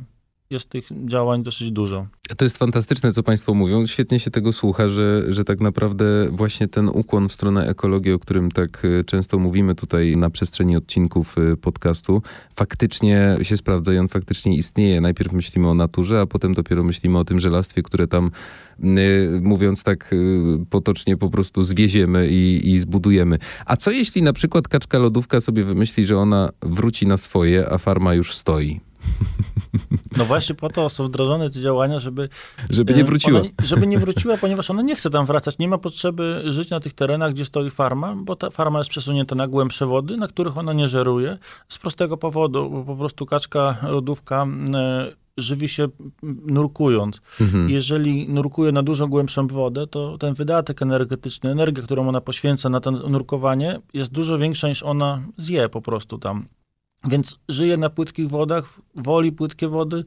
jest 0.49 0.69
tych 0.69 0.89
działań 1.05 1.43
dosyć 1.43 1.71
dużo. 1.71 2.07
To 2.37 2.45
jest 2.45 2.57
fantastyczne, 2.57 3.13
co 3.13 3.23
Państwo 3.23 3.53
mówią. 3.53 3.87
Świetnie 3.87 4.19
się 4.19 4.31
tego 4.31 4.53
słucha, 4.53 4.87
że, 4.87 5.23
że 5.29 5.43
tak 5.43 5.61
naprawdę 5.61 6.05
właśnie 6.31 6.67
ten 6.67 6.89
ukłon 6.89 7.29
w 7.29 7.33
stronę 7.33 7.67
ekologii, 7.67 8.13
o 8.13 8.19
którym 8.19 8.51
tak 8.51 8.85
e, 8.85 9.03
często 9.03 9.39
mówimy 9.39 9.75
tutaj 9.75 10.17
na 10.17 10.29
przestrzeni 10.29 10.77
odcinków 10.77 11.35
e, 11.37 11.55
podcastu, 11.55 12.21
faktycznie 12.55 13.37
się 13.41 13.57
sprawdza 13.57 13.93
i 13.93 13.97
on 13.97 14.07
faktycznie 14.07 14.57
istnieje. 14.57 15.01
Najpierw 15.01 15.33
myślimy 15.33 15.69
o 15.69 15.73
naturze, 15.73 16.21
a 16.21 16.25
potem 16.25 16.53
dopiero 16.53 16.83
myślimy 16.83 17.19
o 17.19 17.25
tym 17.25 17.39
żelastwie, 17.39 17.83
które 17.83 18.07
tam, 18.07 18.31
e, 18.79 18.85
mówiąc 19.41 19.83
tak 19.83 20.15
potocznie, 20.69 21.17
po 21.17 21.29
prostu 21.29 21.63
zwieziemy 21.63 22.27
i, 22.29 22.71
i 22.71 22.79
zbudujemy. 22.79 23.37
A 23.65 23.77
co 23.77 23.91
jeśli 23.91 24.21
na 24.21 24.33
przykład 24.33 24.67
kaczka 24.67 24.97
lodówka 24.97 25.41
sobie 25.41 25.63
wymyśli, 25.63 26.05
że 26.05 26.17
ona 26.17 26.49
wróci 26.61 27.07
na 27.07 27.17
swoje, 27.17 27.71
a 27.71 27.77
farma 27.77 28.13
już 28.13 28.35
stoi? 28.35 28.86
No 30.17 30.25
właśnie 30.25 30.55
po 30.55 30.69
to 30.69 30.89
są 30.89 31.05
wdrożone 31.05 31.49
te 31.49 31.61
działania, 31.61 31.99
żeby... 31.99 32.29
Żeby 32.69 32.93
nie 32.93 33.03
wróciła. 33.03 33.39
Ona, 33.39 33.49
żeby 33.63 33.87
nie 33.87 33.97
wróciła, 33.97 34.37
ponieważ 34.37 34.69
ona 34.69 34.81
nie 34.81 34.95
chce 34.95 35.09
tam 35.09 35.25
wracać. 35.25 35.57
Nie 35.57 35.67
ma 35.67 35.77
potrzeby 35.77 36.41
żyć 36.45 36.69
na 36.69 36.79
tych 36.79 36.93
terenach, 36.93 37.33
gdzie 37.33 37.45
stoi 37.45 37.69
farma, 37.69 38.15
bo 38.15 38.35
ta 38.35 38.49
farma 38.49 38.79
jest 38.79 38.89
przesunięta 38.89 39.35
na 39.35 39.47
głębsze 39.47 39.85
wody, 39.85 40.17
na 40.17 40.27
których 40.27 40.57
ona 40.57 40.73
nie 40.73 40.87
żeruje. 40.87 41.37
Z 41.69 41.77
prostego 41.77 42.17
powodu, 42.17 42.69
bo 42.69 42.83
po 42.83 42.95
prostu 42.95 43.25
kaczka, 43.25 43.77
lodówka 43.83 44.47
e, 44.73 45.11
żywi 45.37 45.69
się 45.69 45.87
nurkując. 46.45 47.21
Mhm. 47.41 47.69
Jeżeli 47.69 48.29
nurkuje 48.29 48.71
na 48.71 48.83
dużo 48.83 49.07
głębszą 49.07 49.47
wodę, 49.47 49.87
to 49.87 50.17
ten 50.17 50.33
wydatek 50.33 50.81
energetyczny, 50.81 51.51
energia, 51.51 51.83
którą 51.83 52.09
ona 52.09 52.21
poświęca 52.21 52.69
na 52.69 52.79
to 52.79 52.91
nurkowanie, 52.91 53.79
jest 53.93 54.11
dużo 54.11 54.37
większa 54.37 54.67
niż 54.67 54.83
ona 54.83 55.21
zje 55.37 55.69
po 55.69 55.81
prostu 55.81 56.17
tam. 56.17 56.45
Więc 57.03 57.39
żyje 57.49 57.77
na 57.77 57.89
płytkich 57.89 58.29
wodach, 58.29 58.79
woli 58.95 59.31
płytkie 59.31 59.67
wody. 59.67 60.05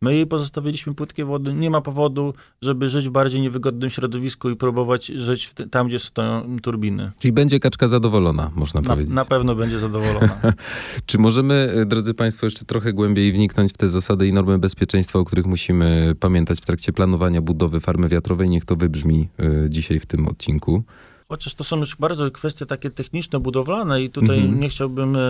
My 0.00 0.14
jej 0.14 0.26
pozostawiliśmy 0.26 0.94
płytkie 0.94 1.24
wody. 1.24 1.54
Nie 1.54 1.70
ma 1.70 1.80
powodu, 1.80 2.34
żeby 2.62 2.88
żyć 2.88 3.08
w 3.08 3.10
bardziej 3.10 3.40
niewygodnym 3.40 3.90
środowisku 3.90 4.50
i 4.50 4.56
próbować 4.56 5.06
żyć 5.06 5.54
tam, 5.70 5.88
gdzie 5.88 5.98
stoją 5.98 6.58
turbiny. 6.62 7.12
Czyli 7.18 7.32
będzie 7.32 7.60
kaczka 7.60 7.88
zadowolona, 7.88 8.50
można 8.54 8.80
na, 8.80 8.90
powiedzieć. 8.90 9.14
Na 9.14 9.24
pewno 9.24 9.54
będzie 9.54 9.78
zadowolona. 9.78 10.38
Czy 11.06 11.18
możemy, 11.18 11.54
e, 11.54 11.86
drodzy 11.86 12.14
Państwo, 12.14 12.46
jeszcze 12.46 12.64
trochę 12.64 12.92
głębiej 12.92 13.32
wniknąć 13.32 13.72
w 13.72 13.76
te 13.76 13.88
zasady 13.88 14.26
i 14.26 14.32
normy 14.32 14.58
bezpieczeństwa, 14.58 15.18
o 15.18 15.24
których 15.24 15.46
musimy 15.46 16.14
pamiętać 16.20 16.58
w 16.58 16.66
trakcie 16.66 16.92
planowania 16.92 17.42
budowy 17.42 17.80
farmy 17.80 18.08
wiatrowej? 18.08 18.48
Niech 18.48 18.64
to 18.64 18.76
wybrzmi 18.76 19.28
y, 19.40 19.70
dzisiaj 19.70 20.00
w 20.00 20.06
tym 20.06 20.28
odcinku. 20.28 20.82
Chociaż 21.28 21.54
to 21.54 21.64
są 21.64 21.76
już 21.76 21.96
bardzo 21.96 22.30
kwestie 22.30 22.66
takie 22.66 22.90
techniczne, 22.90 23.40
budowlane 23.40 24.02
i 24.02 24.10
tutaj 24.10 24.38
mhm. 24.38 24.60
nie 24.60 24.68
chciałbym 24.68 25.16
e, 25.16 25.20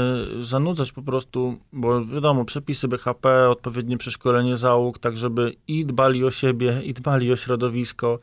zanudzać 0.41 0.93
po 0.93 1.03
prostu, 1.03 1.59
bo 1.73 2.05
wiadomo, 2.05 2.45
przepisy 2.45 2.89
BHP, 2.89 3.49
odpowiednie 3.51 3.99
przeszkolenie 3.99 4.57
załóg, 4.57 4.99
tak 4.99 5.17
żeby 5.17 5.55
i 5.69 5.87
dbali 5.87 6.25
o 6.25 6.31
siebie, 6.31 6.81
i 6.85 6.95
dbali 6.95 7.33
o 7.33 7.37
środowisko, 7.37 8.19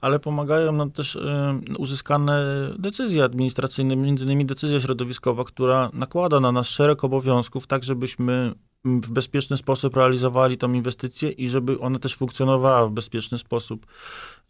ale 0.00 0.18
pomagają 0.18 0.72
nam 0.72 0.90
też 0.90 1.16
e, 1.16 1.60
uzyskane 1.78 2.44
decyzje 2.78 3.24
administracyjne, 3.24 3.96
między 3.96 4.24
innymi 4.24 4.46
decyzja 4.46 4.80
środowiskowa, 4.80 5.44
która 5.44 5.90
nakłada 5.92 6.40
na 6.40 6.52
nas 6.52 6.68
szereg 6.68 7.04
obowiązków, 7.04 7.66
tak 7.66 7.84
żebyśmy 7.84 8.54
w 8.84 9.12
bezpieczny 9.12 9.56
sposób 9.56 9.96
realizowali 9.96 10.58
tą 10.58 10.72
inwestycję 10.72 11.30
i 11.30 11.48
żeby 11.48 11.80
ona 11.80 11.98
też 11.98 12.16
funkcjonowała 12.16 12.86
w 12.86 12.90
bezpieczny 12.90 13.38
sposób. 13.38 13.86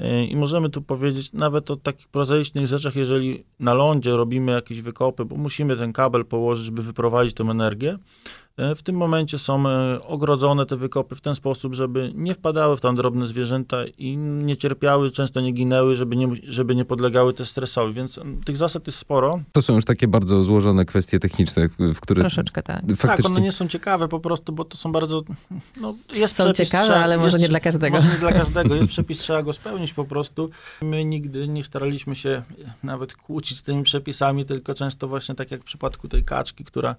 E, 0.00 0.24
I 0.24 0.36
możemy 0.36 0.70
tu 0.70 0.82
powiedzieć 0.82 1.32
nawet 1.32 1.70
o 1.70 1.76
takich 1.76 2.08
prozaicznych 2.08 2.66
rzeczach, 2.66 2.96
jeżeli 2.96 3.44
na 3.60 3.74
lądzie 3.74 4.10
robimy 4.10 4.52
jakieś 4.52 4.82
wykopy, 4.82 5.24
bo 5.24 5.36
musimy 5.36 5.76
ten 5.76 5.92
kabel 5.92 6.24
położyć, 6.24 6.64
żeby 6.64 6.82
wyprowadzić 6.82 7.34
tą 7.34 7.50
energię, 7.50 7.98
E, 8.60 8.74
w 8.74 8.82
tym 8.82 8.96
momencie 8.96 9.38
są 9.38 9.68
e, 9.68 10.00
ogrodzone 10.02 10.66
te 10.66 10.76
wykopy 10.76 11.14
w 11.14 11.20
ten 11.20 11.34
sposób, 11.34 11.74
żeby 11.74 12.12
nie 12.14 12.34
wpadały 12.34 12.76
w 12.76 12.80
tam 12.80 12.96
drobne 12.96 13.26
zwierzęta 13.26 13.76
i 13.98 14.16
nie 14.16 14.56
cierpiały, 14.56 15.10
często 15.10 15.40
nie 15.40 15.52
ginęły, 15.52 15.96
żeby 15.96 16.16
nie, 16.16 16.28
żeby 16.48 16.74
nie 16.74 16.84
podlegały 16.84 17.34
też 17.34 17.48
stresowi, 17.48 17.92
więc 17.92 18.20
tych 18.44 18.56
zasad 18.56 18.86
jest 18.86 18.98
sporo. 18.98 19.40
To 19.52 19.62
są 19.62 19.74
już 19.74 19.84
takie 19.84 20.08
bardzo 20.08 20.44
złożone 20.44 20.84
kwestie 20.84 21.18
techniczne, 21.18 21.68
w 21.94 22.00
które... 22.00 22.20
Troszeczkę 22.20 22.62
tak. 22.62 22.82
Faktycznie... 22.96 23.06
Tak, 23.06 23.26
one 23.26 23.40
nie 23.40 23.52
są 23.52 23.68
ciekawe 23.68 24.08
po 24.08 24.20
prostu, 24.20 24.52
bo 24.52 24.64
to 24.64 24.76
są 24.76 24.92
bardzo... 24.92 25.22
No, 25.80 25.94
jest 26.14 26.36
są 26.36 26.44
przepis, 26.44 26.68
ciekawe, 26.68 26.84
trzeba, 26.84 27.00
ale 27.00 27.16
może 27.16 27.36
jest, 27.36 27.42
nie 27.42 27.48
dla 27.48 27.60
każdego. 27.60 27.96
Może 27.96 28.08
nie 28.08 28.18
dla 28.18 28.32
każdego. 28.32 28.74
Jest 28.74 28.88
przepis, 28.88 29.18
trzeba 29.18 29.42
go 29.42 29.52
spełnić 29.52 29.89
po 29.92 30.04
prostu. 30.04 30.50
My 30.82 31.04
nigdy 31.04 31.48
nie 31.48 31.64
staraliśmy 31.64 32.16
się 32.16 32.42
nawet 32.82 33.14
kłócić 33.14 33.58
z 33.58 33.62
tymi 33.62 33.82
przepisami, 33.82 34.44
tylko 34.44 34.74
często 34.74 35.08
właśnie 35.08 35.34
tak 35.34 35.50
jak 35.50 35.60
w 35.60 35.64
przypadku 35.64 36.08
tej 36.08 36.24
kaczki, 36.24 36.64
która 36.64 36.96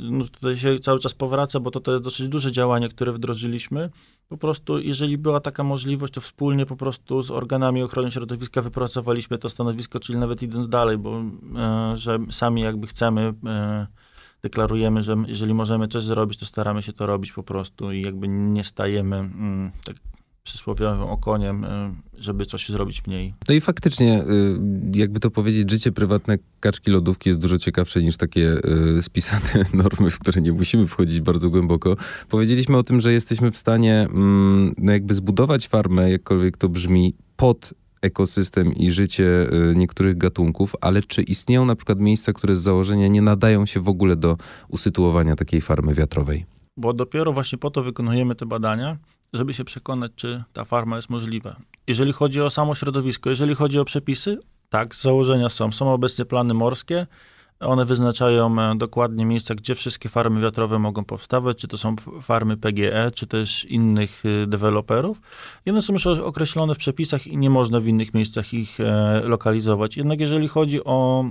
no, 0.00 0.24
tutaj 0.24 0.58
się 0.58 0.78
cały 0.78 1.00
czas 1.00 1.14
powraca, 1.14 1.60
bo 1.60 1.70
to, 1.70 1.80
to 1.80 1.92
jest 1.92 2.04
dosyć 2.04 2.28
duże 2.28 2.52
działanie, 2.52 2.88
które 2.88 3.12
wdrożyliśmy. 3.12 3.90
Po 4.28 4.36
prostu, 4.36 4.78
jeżeli 4.78 5.18
była 5.18 5.40
taka 5.40 5.64
możliwość, 5.64 6.12
to 6.12 6.20
wspólnie 6.20 6.66
po 6.66 6.76
prostu 6.76 7.22
z 7.22 7.30
organami 7.30 7.82
ochrony 7.82 8.10
środowiska 8.10 8.62
wypracowaliśmy 8.62 9.38
to 9.38 9.48
stanowisko, 9.48 10.00
czyli 10.00 10.18
nawet 10.18 10.42
idąc 10.42 10.68
dalej, 10.68 10.98
bo 10.98 11.22
e, 11.56 11.96
że 11.96 12.18
sami 12.30 12.62
jakby 12.62 12.86
chcemy, 12.86 13.34
e, 13.46 13.86
deklarujemy, 14.42 15.02
że 15.02 15.16
jeżeli 15.26 15.54
możemy 15.54 15.88
coś 15.88 16.04
zrobić, 16.04 16.38
to 16.38 16.46
staramy 16.46 16.82
się 16.82 16.92
to 16.92 17.06
robić 17.06 17.32
po 17.32 17.42
prostu 17.42 17.92
i 17.92 18.02
jakby 18.02 18.28
nie 18.28 18.64
stajemy 18.64 19.16
mm, 19.16 19.70
tak 19.84 19.96
przysłowiowym 20.48 21.02
okoniem, 21.02 21.64
y, 21.64 21.68
żeby 22.18 22.46
coś 22.46 22.68
zrobić 22.68 23.06
mniej. 23.06 23.34
No 23.48 23.54
i 23.54 23.60
faktycznie, 23.60 24.22
y, 24.22 24.98
jakby 24.98 25.20
to 25.20 25.30
powiedzieć, 25.30 25.70
życie 25.70 25.92
prywatne 25.92 26.38
kaczki 26.60 26.90
lodówki 26.90 27.28
jest 27.28 27.40
dużo 27.40 27.58
ciekawsze 27.58 28.02
niż 28.02 28.16
takie 28.16 28.60
y, 28.98 29.02
spisane 29.02 29.64
normy, 29.82 30.10
w 30.10 30.18
które 30.18 30.40
nie 30.42 30.52
musimy 30.52 30.86
wchodzić 30.86 31.20
bardzo 31.20 31.50
głęboko. 31.50 31.96
Powiedzieliśmy 32.28 32.76
o 32.76 32.82
tym, 32.82 33.00
że 33.00 33.12
jesteśmy 33.12 33.50
w 33.50 33.56
stanie 33.56 34.00
mm, 34.00 34.74
no 34.78 34.92
jakby 34.92 35.14
zbudować 35.14 35.68
farmę, 35.68 36.10
jakkolwiek 36.10 36.56
to 36.56 36.68
brzmi, 36.68 37.14
pod 37.36 37.74
ekosystem 38.02 38.72
i 38.72 38.90
życie 38.90 39.46
niektórych 39.74 40.18
gatunków, 40.18 40.72
ale 40.80 41.02
czy 41.02 41.22
istnieją 41.22 41.64
na 41.64 41.76
przykład 41.76 42.00
miejsca, 42.00 42.32
które 42.32 42.56
z 42.56 42.62
założenia 42.62 43.08
nie 43.08 43.22
nadają 43.22 43.66
się 43.66 43.80
w 43.80 43.88
ogóle 43.88 44.16
do 44.16 44.36
usytuowania 44.68 45.36
takiej 45.36 45.60
farmy 45.60 45.94
wiatrowej? 45.94 46.46
Bo 46.76 46.92
dopiero 46.92 47.32
właśnie 47.32 47.58
po 47.58 47.70
to 47.70 47.82
wykonujemy 47.82 48.34
te 48.34 48.46
badania, 48.46 48.98
żeby 49.32 49.54
się 49.54 49.64
przekonać, 49.64 50.12
czy 50.16 50.44
ta 50.52 50.64
farma 50.64 50.96
jest 50.96 51.10
możliwa. 51.10 51.56
Jeżeli 51.86 52.12
chodzi 52.12 52.40
o 52.40 52.50
samo 52.50 52.74
środowisko, 52.74 53.30
jeżeli 53.30 53.54
chodzi 53.54 53.78
o 53.78 53.84
przepisy, 53.84 54.38
tak, 54.68 54.94
z 54.94 55.02
założenia 55.02 55.48
są. 55.48 55.72
Są 55.72 55.92
obecnie 55.92 56.24
plany 56.24 56.54
morskie, 56.54 57.06
One 57.60 57.84
wyznaczają 57.84 58.60
e, 58.60 58.78
dokładnie 58.78 59.26
miejsca, 59.26 59.54
gdzie 59.54 59.74
wszystkie 59.74 60.08
farmy 60.08 60.40
wiatrowe 60.40 60.78
mogą 60.78 61.04
powstawać, 61.04 61.58
czy 61.58 61.68
to 61.68 61.78
są 61.78 61.96
farmy 62.22 62.56
PGE, 62.56 63.10
czy 63.14 63.26
też 63.26 63.64
innych 63.64 64.22
e, 64.24 64.46
deweloperów. 64.46 65.20
One 65.68 65.82
są 65.82 65.92
już 65.92 66.06
określone 66.06 66.74
w 66.74 66.78
przepisach 66.78 67.26
i 67.26 67.36
nie 67.36 67.50
można 67.50 67.80
w 67.80 67.86
innych 67.86 68.14
miejscach 68.14 68.54
ich 68.54 68.80
e, 68.80 69.20
lokalizować. 69.24 69.96
Jednak 69.96 70.20
jeżeli 70.20 70.48
chodzi 70.48 70.84
o 70.84 71.24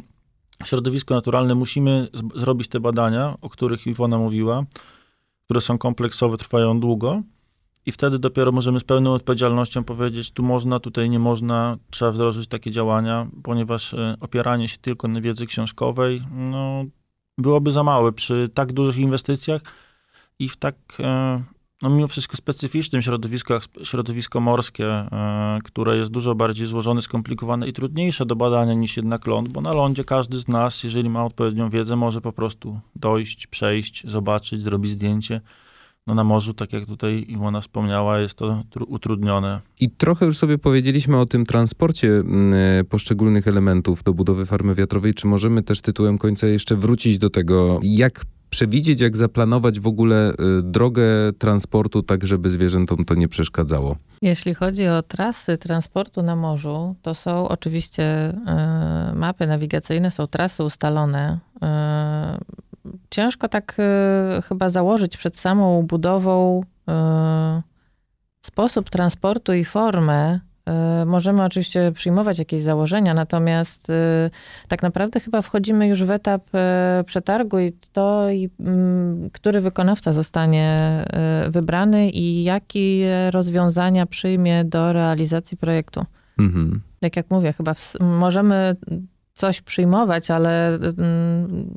środowisko 0.66 1.16
naturalne, 1.16 1.56
musimy 1.56 2.08
zrobić 2.36 2.68
te 2.68 2.80
badania, 2.80 3.38
o 3.42 3.50
których 3.50 3.88
Iwona 3.88 4.18
mówiła, 4.18 4.64
które 5.46 5.62
są 5.62 5.78
kompleksowe, 5.78 6.38
trwają 6.38 6.80
długo 6.80 7.22
i 7.88 7.92
wtedy 7.92 8.20
dopiero 8.20 8.52
możemy 8.52 8.80
z 8.80 8.84
pełną 8.84 9.14
odpowiedzialnością 9.14 9.84
powiedzieć, 9.84 10.32
tu 10.32 10.44
można, 10.44 10.80
tutaj 10.80 11.10
nie 11.10 11.20
można, 11.20 11.78
trzeba 11.90 12.12
wdrożyć 12.12 12.48
takie 12.48 12.72
działania, 12.72 13.28
ponieważ 13.44 13.94
e, 13.94 14.18
opieranie 14.20 14.68
się 14.68 14.78
tylko 14.78 15.08
na 15.08 15.22
wiedzy 15.22 15.46
książkowej 15.46 16.22
no, 16.32 16.86
byłoby 17.38 17.72
za 17.72 17.84
małe 17.84 18.12
przy 18.12 18.50
tak 18.54 18.74
dużych 18.74 18.98
inwestycjach 18.98 19.62
i 20.40 20.50
w 20.50 20.58
tak, 20.58 20.76
e, 21.00 21.44
no 21.82 21.90
mimo 21.90 22.08
wszystko 22.08 22.38
specyficznym 22.38 23.02
środowisku, 23.02 23.54
jak 23.54 23.64
środowisko 23.84 24.40
morskie, 24.40 24.88
e, 24.88 25.58
które 25.64 25.98
jest 25.98 26.12
dużo 26.12 26.36
bardziej 26.36 26.68
złożone, 26.68 27.02
skomplikowane 27.02 27.68
i 27.68 27.74
trudniejsze 27.74 28.26
do 28.26 28.36
badania 28.36 28.74
niż 28.74 28.98
jednak 28.98 29.28
ląd, 29.28 29.50
bo 29.50 29.62
na 29.62 29.74
lądzie 29.74 30.04
każdy 30.04 30.40
z 30.40 30.48
nas, 30.48 30.84
jeżeli 30.84 31.10
ma 31.10 31.26
odpowiednią 31.26 31.70
wiedzę, 31.70 31.96
może 31.96 32.22
po 32.22 32.34
prostu 32.34 32.80
dojść, 32.96 33.48
przejść, 33.48 34.08
zobaczyć, 34.08 34.62
zrobić 34.62 34.92
zdjęcie 34.92 35.42
no 36.08 36.16
na 36.16 36.24
morzu, 36.24 36.54
tak 36.54 36.74
jak 36.74 36.86
tutaj 36.86 37.26
Iwona 37.28 37.62
wspomniała, 37.62 38.20
jest 38.20 38.36
to 38.36 38.64
utrudnione. 38.88 39.62
I 39.80 39.90
trochę 39.90 40.26
już 40.26 40.38
sobie 40.38 40.58
powiedzieliśmy 40.58 41.20
o 41.20 41.26
tym 41.26 41.46
transporcie 41.46 42.08
mm, 42.08 42.54
e, 42.54 42.84
poszczególnych 42.84 43.48
elementów 43.48 44.04
do 44.04 44.14
budowy 44.14 44.46
farmy 44.46 44.76
wiatrowej. 44.76 45.14
Czy 45.14 45.28
możemy 45.28 45.64
też 45.64 45.82
tytułem 45.82 46.18
końca 46.18 46.48
jeszcze 46.48 46.76
wrócić 46.76 47.20
do 47.20 47.30
tego, 47.30 47.80
jak 47.84 48.26
przewidzieć, 48.50 49.02
jak 49.02 49.18
zaplanować 49.18 49.80
w 49.80 49.88
ogóle 49.88 50.30
e, 50.30 50.34
drogę 50.64 51.04
transportu, 51.38 52.04
tak 52.04 52.26
żeby 52.26 52.50
zwierzętom 52.50 53.06
to 53.06 53.16
nie 53.16 53.28
przeszkadzało? 53.28 53.96
Jeśli 54.22 54.54
chodzi 54.54 54.88
o 54.88 55.04
trasy 55.04 55.58
transportu 55.58 56.24
na 56.24 56.36
morzu, 56.36 56.96
to 57.02 57.14
są 57.14 57.48
oczywiście 57.48 58.04
e, 58.04 59.14
mapy 59.16 59.48
nawigacyjne, 59.48 60.12
są 60.12 60.28
trasy 60.28 60.64
ustalone 60.64 61.40
ciężko 63.10 63.50
tak 63.50 63.78
y, 63.80 64.42
chyba 64.42 64.70
założyć 64.70 65.18
przed 65.18 65.38
samą 65.38 65.84
budową 65.84 66.62
y, 66.62 66.94
sposób 68.42 68.90
transportu 68.90 69.54
i 69.54 69.66
formę. 69.66 70.40
Y, 71.02 71.06
możemy 71.06 71.44
oczywiście 71.44 71.92
przyjmować 71.92 72.40
jakieś 72.40 72.62
założenia, 72.62 73.14
natomiast 73.14 73.92
tak 74.68 74.82
naprawdę 74.84 75.20
chyba 75.20 75.42
wchodzimy 75.42 75.88
już 75.88 76.04
w 76.04 76.12
etap 76.12 76.50
przetargu 77.06 77.60
i 77.60 77.74
to, 77.94 78.30
i, 78.30 78.50
mm, 78.60 79.30
który 79.30 79.62
wykonawca 79.62 80.14
zostanie 80.14 80.78
wybrany 81.50 82.10
i 82.10 82.44
jakie 82.44 83.32
rozwiązania 83.32 84.06
przyjmie 84.06 84.66
do 84.66 84.94
realizacji 84.94 85.58
projektu. 85.58 86.06
Mhm. 86.40 86.82
Tak 87.00 87.16
jak 87.16 87.32
mówię, 87.32 87.54
chyba 87.54 87.74
w, 87.74 87.94
możemy 88.00 88.76
coś 89.38 89.62
przyjmować, 89.62 90.32
ale 90.32 90.76
mm, 90.76 91.74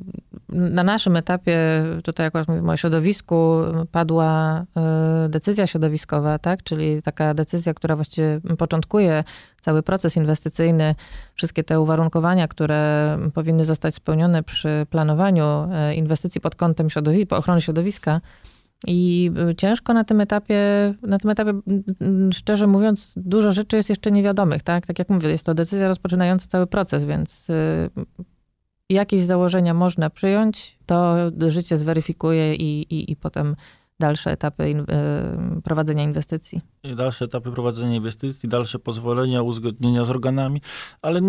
na 0.49 0.83
naszym 0.83 1.17
etapie, 1.17 1.85
tutaj 2.05 2.27
akurat 2.27 2.49
mówimy 2.49 2.73
o 2.73 2.77
środowisku, 2.77 3.57
padła 3.93 4.65
e, 4.77 5.29
decyzja 5.29 5.67
środowiskowa, 5.67 6.39
tak? 6.39 6.63
czyli 6.63 7.03
taka 7.03 7.35
decyzja, 7.35 7.75
która 7.75 7.97
właściwie 7.97 8.41
początkuje 8.59 9.25
cały 9.61 9.83
proces 9.83 10.17
inwestycyjny, 10.17 10.95
wszystkie 11.35 11.65
te 11.65 11.81
uwarunkowania, 11.81 12.49
które 12.49 13.19
powinny 13.35 13.65
zostać 13.65 13.95
spełnione 13.95 14.43
przy 14.43 14.87
planowaniu 14.91 15.45
e, 15.45 15.95
inwestycji 15.95 16.41
pod 16.41 16.55
kątem 16.55 16.91
środowiska, 16.91 17.37
ochrony 17.37 17.61
środowiska. 17.61 18.21
I 18.87 19.31
y, 19.51 19.55
ciężko 19.55 19.95
na 19.95 20.05
tym 20.05 20.21
etapie, 20.21 20.59
na 21.03 21.19
tym 21.19 21.31
etapie, 21.31 21.53
szczerze 22.33 22.67
mówiąc, 22.67 23.15
dużo 23.17 23.53
rzeczy 23.53 23.77
jest 23.77 23.89
jeszcze 23.89 24.11
niewiadomych, 24.11 24.63
tak? 24.63 24.87
Tak 24.87 24.99
jak 24.99 25.09
mówię, 25.09 25.31
jest 25.31 25.47
to 25.47 25.55
decyzja 25.55 25.89
rozpoczynająca 25.89 26.47
cały 26.49 26.67
proces, 26.67 27.05
więc 27.05 27.51
y, 27.51 27.91
jakieś 28.91 29.23
założenia 29.23 29.75
można 29.75 30.11
przyjąć, 30.11 30.79
to 30.87 31.17
życie 31.49 31.77
zweryfikuje 31.77 32.55
i, 32.55 32.95
i, 32.95 33.13
i 33.13 33.17
potem 33.17 33.57
dalsze 34.01 34.31
etapy 34.31 34.71
in, 34.71 34.81
y, 34.81 34.85
prowadzenia 35.63 36.05
inwestycji. 36.05 36.61
Dalsze 36.97 37.25
etapy 37.25 37.53
prowadzenia 37.53 37.97
inwestycji, 37.97 38.49
dalsze 38.49 38.79
pozwolenia, 38.79 39.43
uzgodnienia 39.43 40.05
z 40.05 40.11
organami, 40.11 40.63
ale 41.03 41.21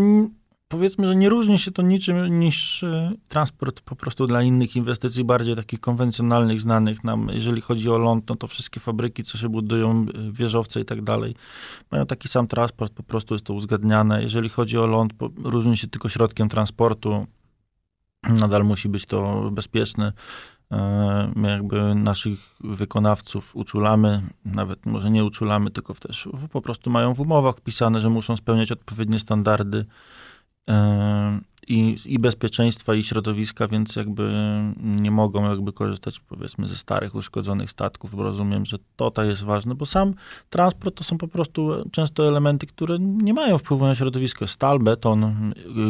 powiedzmy, 0.72 1.08
że 1.08 1.16
nie 1.16 1.30
różni 1.30 1.60
się 1.60 1.72
to 1.72 1.82
niczym 1.82 2.40
niż 2.40 2.84
e, 2.84 3.12
transport 3.28 3.82
po 3.82 3.96
prostu 3.96 4.28
dla 4.28 4.44
innych 4.44 4.76
inwestycji, 4.76 5.24
bardziej 5.24 5.56
takich 5.56 5.80
konwencjonalnych, 5.80 6.62
znanych 6.62 7.04
nam. 7.04 7.30
Jeżeli 7.34 7.62
chodzi 7.62 7.90
o 7.90 7.98
ląd, 7.98 8.30
no 8.30 8.36
to 8.36 8.48
wszystkie 8.48 8.80
fabryki, 8.80 9.24
co 9.24 9.38
się 9.38 9.50
budują, 9.50 9.92
e, 9.92 10.32
wieżowce 10.32 10.82
i 10.82 10.86
tak 10.86 11.02
dalej, 11.02 11.36
mają 11.92 12.06
taki 12.06 12.28
sam 12.28 12.48
transport, 12.48 12.94
po 12.94 13.04
prostu 13.04 13.36
jest 13.36 13.46
to 13.46 13.54
uzgadniane. 13.54 14.24
Jeżeli 14.24 14.50
chodzi 14.50 14.78
o 14.78 14.88
ląd, 14.88 15.14
różni 15.44 15.78
się 15.78 15.88
tylko 15.88 16.10
środkiem 16.10 16.50
transportu, 16.50 17.26
nadal 18.30 18.64
musi 18.64 18.90
być 18.90 19.06
to 19.06 19.50
bezpieczne. 19.52 20.14
E, 20.72 21.32
my 21.36 21.50
jakby 21.50 21.96
naszych 21.96 22.40
wykonawców 22.60 23.56
uczulamy, 23.56 24.22
nawet 24.46 24.86
może 24.86 25.12
nie 25.12 25.26
uczulamy, 25.26 25.72
tylko 25.72 25.94
też 25.94 26.30
po 26.52 26.62
prostu 26.62 26.90
mają 26.90 27.14
w 27.14 27.20
umowach 27.20 27.56
wpisane, 27.56 28.02
że 28.02 28.10
muszą 28.10 28.38
spełniać 28.38 28.72
odpowiednie 28.72 29.20
standardy 29.20 29.86
Um, 30.68 31.46
i, 31.68 31.98
i 32.06 32.20
bezpieczeństwa, 32.20 32.96
i 32.96 33.04
środowiska, 33.04 33.68
więc 33.68 33.96
jakby 33.96 34.32
nie 34.84 35.12
mogą 35.12 35.50
jakby 35.50 35.74
korzystać 35.74 36.20
powiedzmy 36.20 36.68
ze 36.68 36.76
starych, 36.76 37.16
uszkodzonych 37.16 37.72
statków, 37.72 38.14
rozumiem, 38.14 38.66
że 38.66 38.78
to 38.96 39.12
ta 39.12 39.26
jest 39.26 39.44
ważne, 39.44 39.76
bo 39.76 39.86
sam 39.86 40.14
transport 40.50 40.96
to 40.96 41.04
są 41.04 41.18
po 41.18 41.28
prostu 41.28 41.72
często 41.92 42.28
elementy, 42.28 42.68
które 42.68 43.00
nie 43.00 43.34
mają 43.34 43.58
wpływu 43.58 43.86
na 43.86 43.96
środowisko. 43.96 44.48
Stal, 44.48 44.80
beton, 44.80 45.24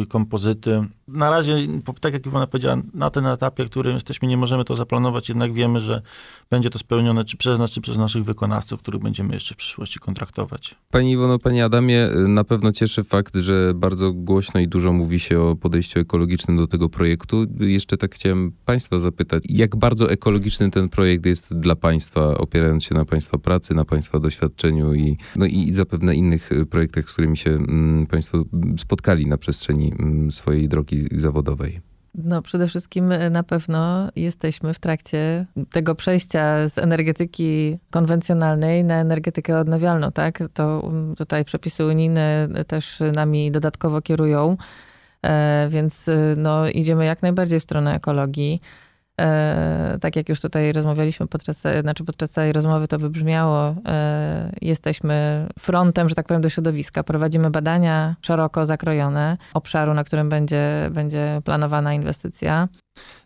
y, 0.02 0.06
kompozyty. 0.06 0.84
Na 1.08 1.30
razie, 1.30 1.56
tak 2.00 2.12
jak 2.12 2.26
Iwona 2.26 2.46
powiedziała, 2.46 2.76
na 2.94 3.10
tym 3.10 3.26
etapie, 3.26 3.64
którym 3.64 3.94
jesteśmy, 3.94 4.28
nie 4.28 4.36
możemy 4.36 4.64
to 4.64 4.76
zaplanować, 4.76 5.28
jednak 5.28 5.52
wiemy, 5.52 5.80
że 5.80 6.02
będzie 6.50 6.70
to 6.70 6.78
spełnione 6.78 7.24
czy 7.24 7.36
przez 7.36 7.58
nas, 7.58 7.70
czy 7.70 7.80
przez 7.80 7.98
naszych 7.98 8.24
wykonawców, 8.24 8.80
których 8.80 9.02
będziemy 9.02 9.34
jeszcze 9.34 9.54
w 9.54 9.56
przyszłości 9.56 9.98
kontraktować. 9.98 10.74
Pani 10.90 11.12
Iwono, 11.12 11.38
Panie 11.38 11.64
Adamie, 11.64 12.08
na 12.28 12.44
pewno 12.44 12.72
cieszy 12.72 13.04
fakt, 13.04 13.36
że 13.36 13.72
bardzo 13.74 14.12
głośno 14.12 14.60
i 14.60 14.68
dużo 14.68 14.92
mówi 14.92 15.20
się 15.20 15.40
o 15.40 15.56
podejściu 15.62 16.00
ekologicznym 16.00 16.56
do 16.56 16.66
tego 16.66 16.88
projektu. 16.88 17.46
Jeszcze 17.60 17.96
tak 17.96 18.14
chciałem 18.14 18.52
Państwa 18.64 18.98
zapytać, 18.98 19.42
jak 19.48 19.76
bardzo 19.76 20.10
ekologiczny 20.10 20.70
ten 20.70 20.88
projekt 20.88 21.26
jest 21.26 21.54
dla 21.58 21.76
Państwa, 21.76 22.38
opierając 22.38 22.84
się 22.84 22.94
na 22.94 23.04
Państwa 23.04 23.38
pracy, 23.38 23.74
na 23.74 23.84
Państwa 23.84 24.18
doświadczeniu 24.18 24.94
i, 24.94 25.16
no 25.36 25.46
i 25.46 25.72
zapewne 25.72 26.14
innych 26.14 26.50
projektach, 26.70 27.10
z 27.10 27.12
którymi 27.12 27.36
się 27.36 27.50
mm, 27.50 28.06
Państwo 28.06 28.44
spotkali 28.78 29.26
na 29.26 29.36
przestrzeni 29.36 29.92
mm, 29.98 30.32
swojej 30.32 30.68
drogi 30.68 31.08
zawodowej. 31.16 31.80
No, 32.14 32.42
przede 32.42 32.68
wszystkim 32.68 33.12
e, 33.12 33.30
na 33.30 33.42
pewno 33.42 34.08
jesteśmy 34.16 34.74
w 34.74 34.78
trakcie 34.78 35.46
tego 35.70 35.94
przejścia 35.94 36.68
z 36.68 36.78
energetyki 36.78 37.78
konwencjonalnej 37.90 38.84
na 38.84 38.94
energetykę 38.94 39.58
odnawialną, 39.58 40.12
tak? 40.12 40.42
To 40.54 40.82
mm, 40.84 41.14
tutaj 41.14 41.44
przepisy 41.44 41.84
unijne 41.86 42.48
też 42.66 43.02
nami 43.16 43.50
dodatkowo 43.50 44.02
kierują, 44.02 44.56
więc 45.68 46.08
e, 46.08 46.34
no, 46.36 46.68
idziemy 46.68 47.04
jak 47.04 47.22
najbardziej 47.22 47.60
w 47.60 47.62
stronę 47.62 47.94
ekologii. 47.94 48.60
E, 49.20 49.98
tak 50.00 50.16
jak 50.16 50.28
już 50.28 50.40
tutaj 50.40 50.72
rozmawialiśmy 50.72 51.26
podczas, 51.26 51.62
znaczy 51.80 52.04
podczas 52.04 52.30
całej 52.30 52.52
rozmowy 52.52 52.88
to 52.88 52.98
wybrzmiało, 52.98 53.74
e, 53.86 54.52
jesteśmy 54.62 55.46
frontem, 55.58 56.08
że 56.08 56.14
tak 56.14 56.26
powiem, 56.26 56.42
do 56.42 56.48
środowiska. 56.48 57.02
Prowadzimy 57.02 57.50
badania 57.50 58.16
szeroko 58.22 58.66
zakrojone 58.66 59.36
obszaru, 59.54 59.94
na 59.94 60.04
którym 60.04 60.28
będzie, 60.28 60.90
będzie 60.92 61.42
planowana 61.44 61.94
inwestycja. 61.94 62.68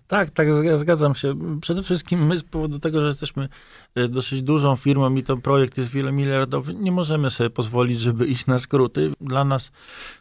Tak, 0.06 0.30
tak, 0.30 0.48
zgadzam 0.76 1.14
się. 1.14 1.34
Przede 1.60 1.82
wszystkim 1.82 2.26
my 2.26 2.38
z 2.38 2.42
powodu 2.42 2.78
tego, 2.78 3.00
że 3.00 3.06
jesteśmy 3.06 3.48
e, 3.94 4.08
dosyć 4.08 4.42
dużą 4.42 4.76
firmą 4.76 5.14
i 5.14 5.22
ten 5.22 5.40
projekt 5.40 5.78
jest 5.78 5.90
wielomiliardowy, 5.90 6.74
nie 6.74 6.92
możemy 6.92 7.30
sobie 7.30 7.50
pozwolić, 7.50 8.00
żeby 8.00 8.26
iść 8.26 8.46
na 8.46 8.58
skróty. 8.58 9.12
Dla 9.20 9.44
nas 9.44 9.70
E, 9.70 10.15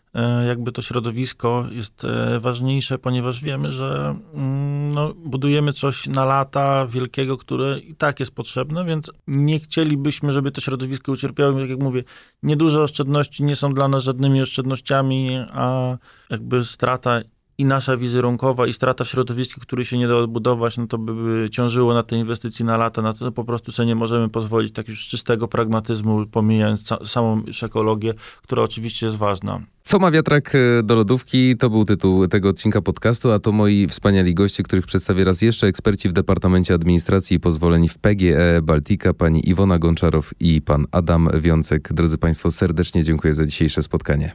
jakby 0.48 0.72
to 0.72 0.82
środowisko 0.82 1.66
jest 1.72 2.04
e, 2.04 2.40
ważniejsze, 2.40 2.98
ponieważ 2.98 3.44
wiemy, 3.44 3.72
że 3.72 4.16
mm, 4.34 4.92
no, 4.92 5.14
budujemy 5.14 5.74
coś 5.74 6.08
na 6.08 6.26
lata 6.26 6.86
wielkiego, 6.88 7.38
które 7.38 7.80
i 7.80 7.96
tak 7.96 8.20
jest 8.20 8.32
potrzebne, 8.32 8.86
więc 8.86 9.12
nie 9.28 9.60
chcielibyśmy, 9.60 10.32
żeby 10.32 10.52
to 10.52 10.62
środowisko 10.62 11.12
ucierpiało. 11.12 11.60
Tak 11.60 11.70
jak 11.70 11.80
mówię, 11.80 12.04
nieduże 12.44 12.84
oszczędności 12.84 13.44
nie 13.44 13.56
są 13.56 13.74
dla 13.74 13.88
nas 13.88 14.04
żadnymi 14.04 14.42
oszczędnościami, 14.42 15.38
a 15.52 15.98
jakby 16.30 16.66
strata 16.66 17.22
i 17.58 17.66
nasza 17.66 17.98
wizerunkowa 17.98 18.68
i 18.68 18.74
strata 18.74 19.04
w 19.04 19.08
środowisku, 19.08 19.62
który 19.62 19.86
się 19.86 19.98
nie 19.98 20.08
da 20.08 20.16
odbudować, 20.16 20.78
no 20.78 20.88
to 20.88 20.98
by 20.98 21.50
ciążyło 21.52 21.94
na 21.94 22.04
tej 22.04 22.20
inwestycji 22.20 22.66
na 22.66 22.78
lata, 22.78 23.02
na 23.02 23.14
to 23.14 23.32
po 23.32 23.44
prostu 23.44 23.72
sobie 23.72 23.88
nie 23.88 23.96
możemy 23.96 24.30
pozwolić 24.30 24.74
tak 24.74 24.88
już 24.88 25.08
czystego 25.08 25.48
pragmatyzmu, 25.48 26.26
pomijając 26.26 26.90
samą 27.06 27.44
ekologię, 27.64 28.14
która 28.42 28.64
oczywiście 28.64 29.06
jest 29.06 29.18
ważna. 29.18 29.75
Co 29.88 30.00
ma 30.00 30.12
wiatrak 30.12 30.54
do 30.84 30.96
lodówki? 30.96 31.58
To 31.58 31.70
był 31.70 31.86
tytuł 31.86 32.28
tego 32.28 32.50
odcinka 32.50 32.82
podcastu, 32.82 33.32
a 33.32 33.40
to 33.40 33.52
moi 33.52 33.88
wspaniali 33.88 34.34
goście, 34.34 34.64
których 34.64 34.86
przedstawię 34.86 35.24
raz 35.24 35.42
jeszcze. 35.42 35.68
Eksperci 35.68 36.10
w 36.10 36.14
Departamencie 36.14 36.74
Administracji 36.74 37.38
i 37.38 37.40
Pozwoleń 37.40 37.88
w 37.88 37.98
PGE 37.98 38.62
Baltica, 38.64 39.14
pani 39.14 39.50
Iwona 39.50 39.80
Gonczarow 39.80 40.34
i 40.40 40.62
pan 40.62 40.86
Adam 40.92 41.30
Wiącek. 41.42 41.94
Drodzy 41.94 42.18
Państwo, 42.18 42.52
serdecznie 42.52 43.04
dziękuję 43.04 43.34
za 43.34 43.46
dzisiejsze 43.46 43.84
spotkanie. 43.84 44.32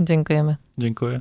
Dziękujemy. 0.00 0.56
Dziękuję. 0.78 1.20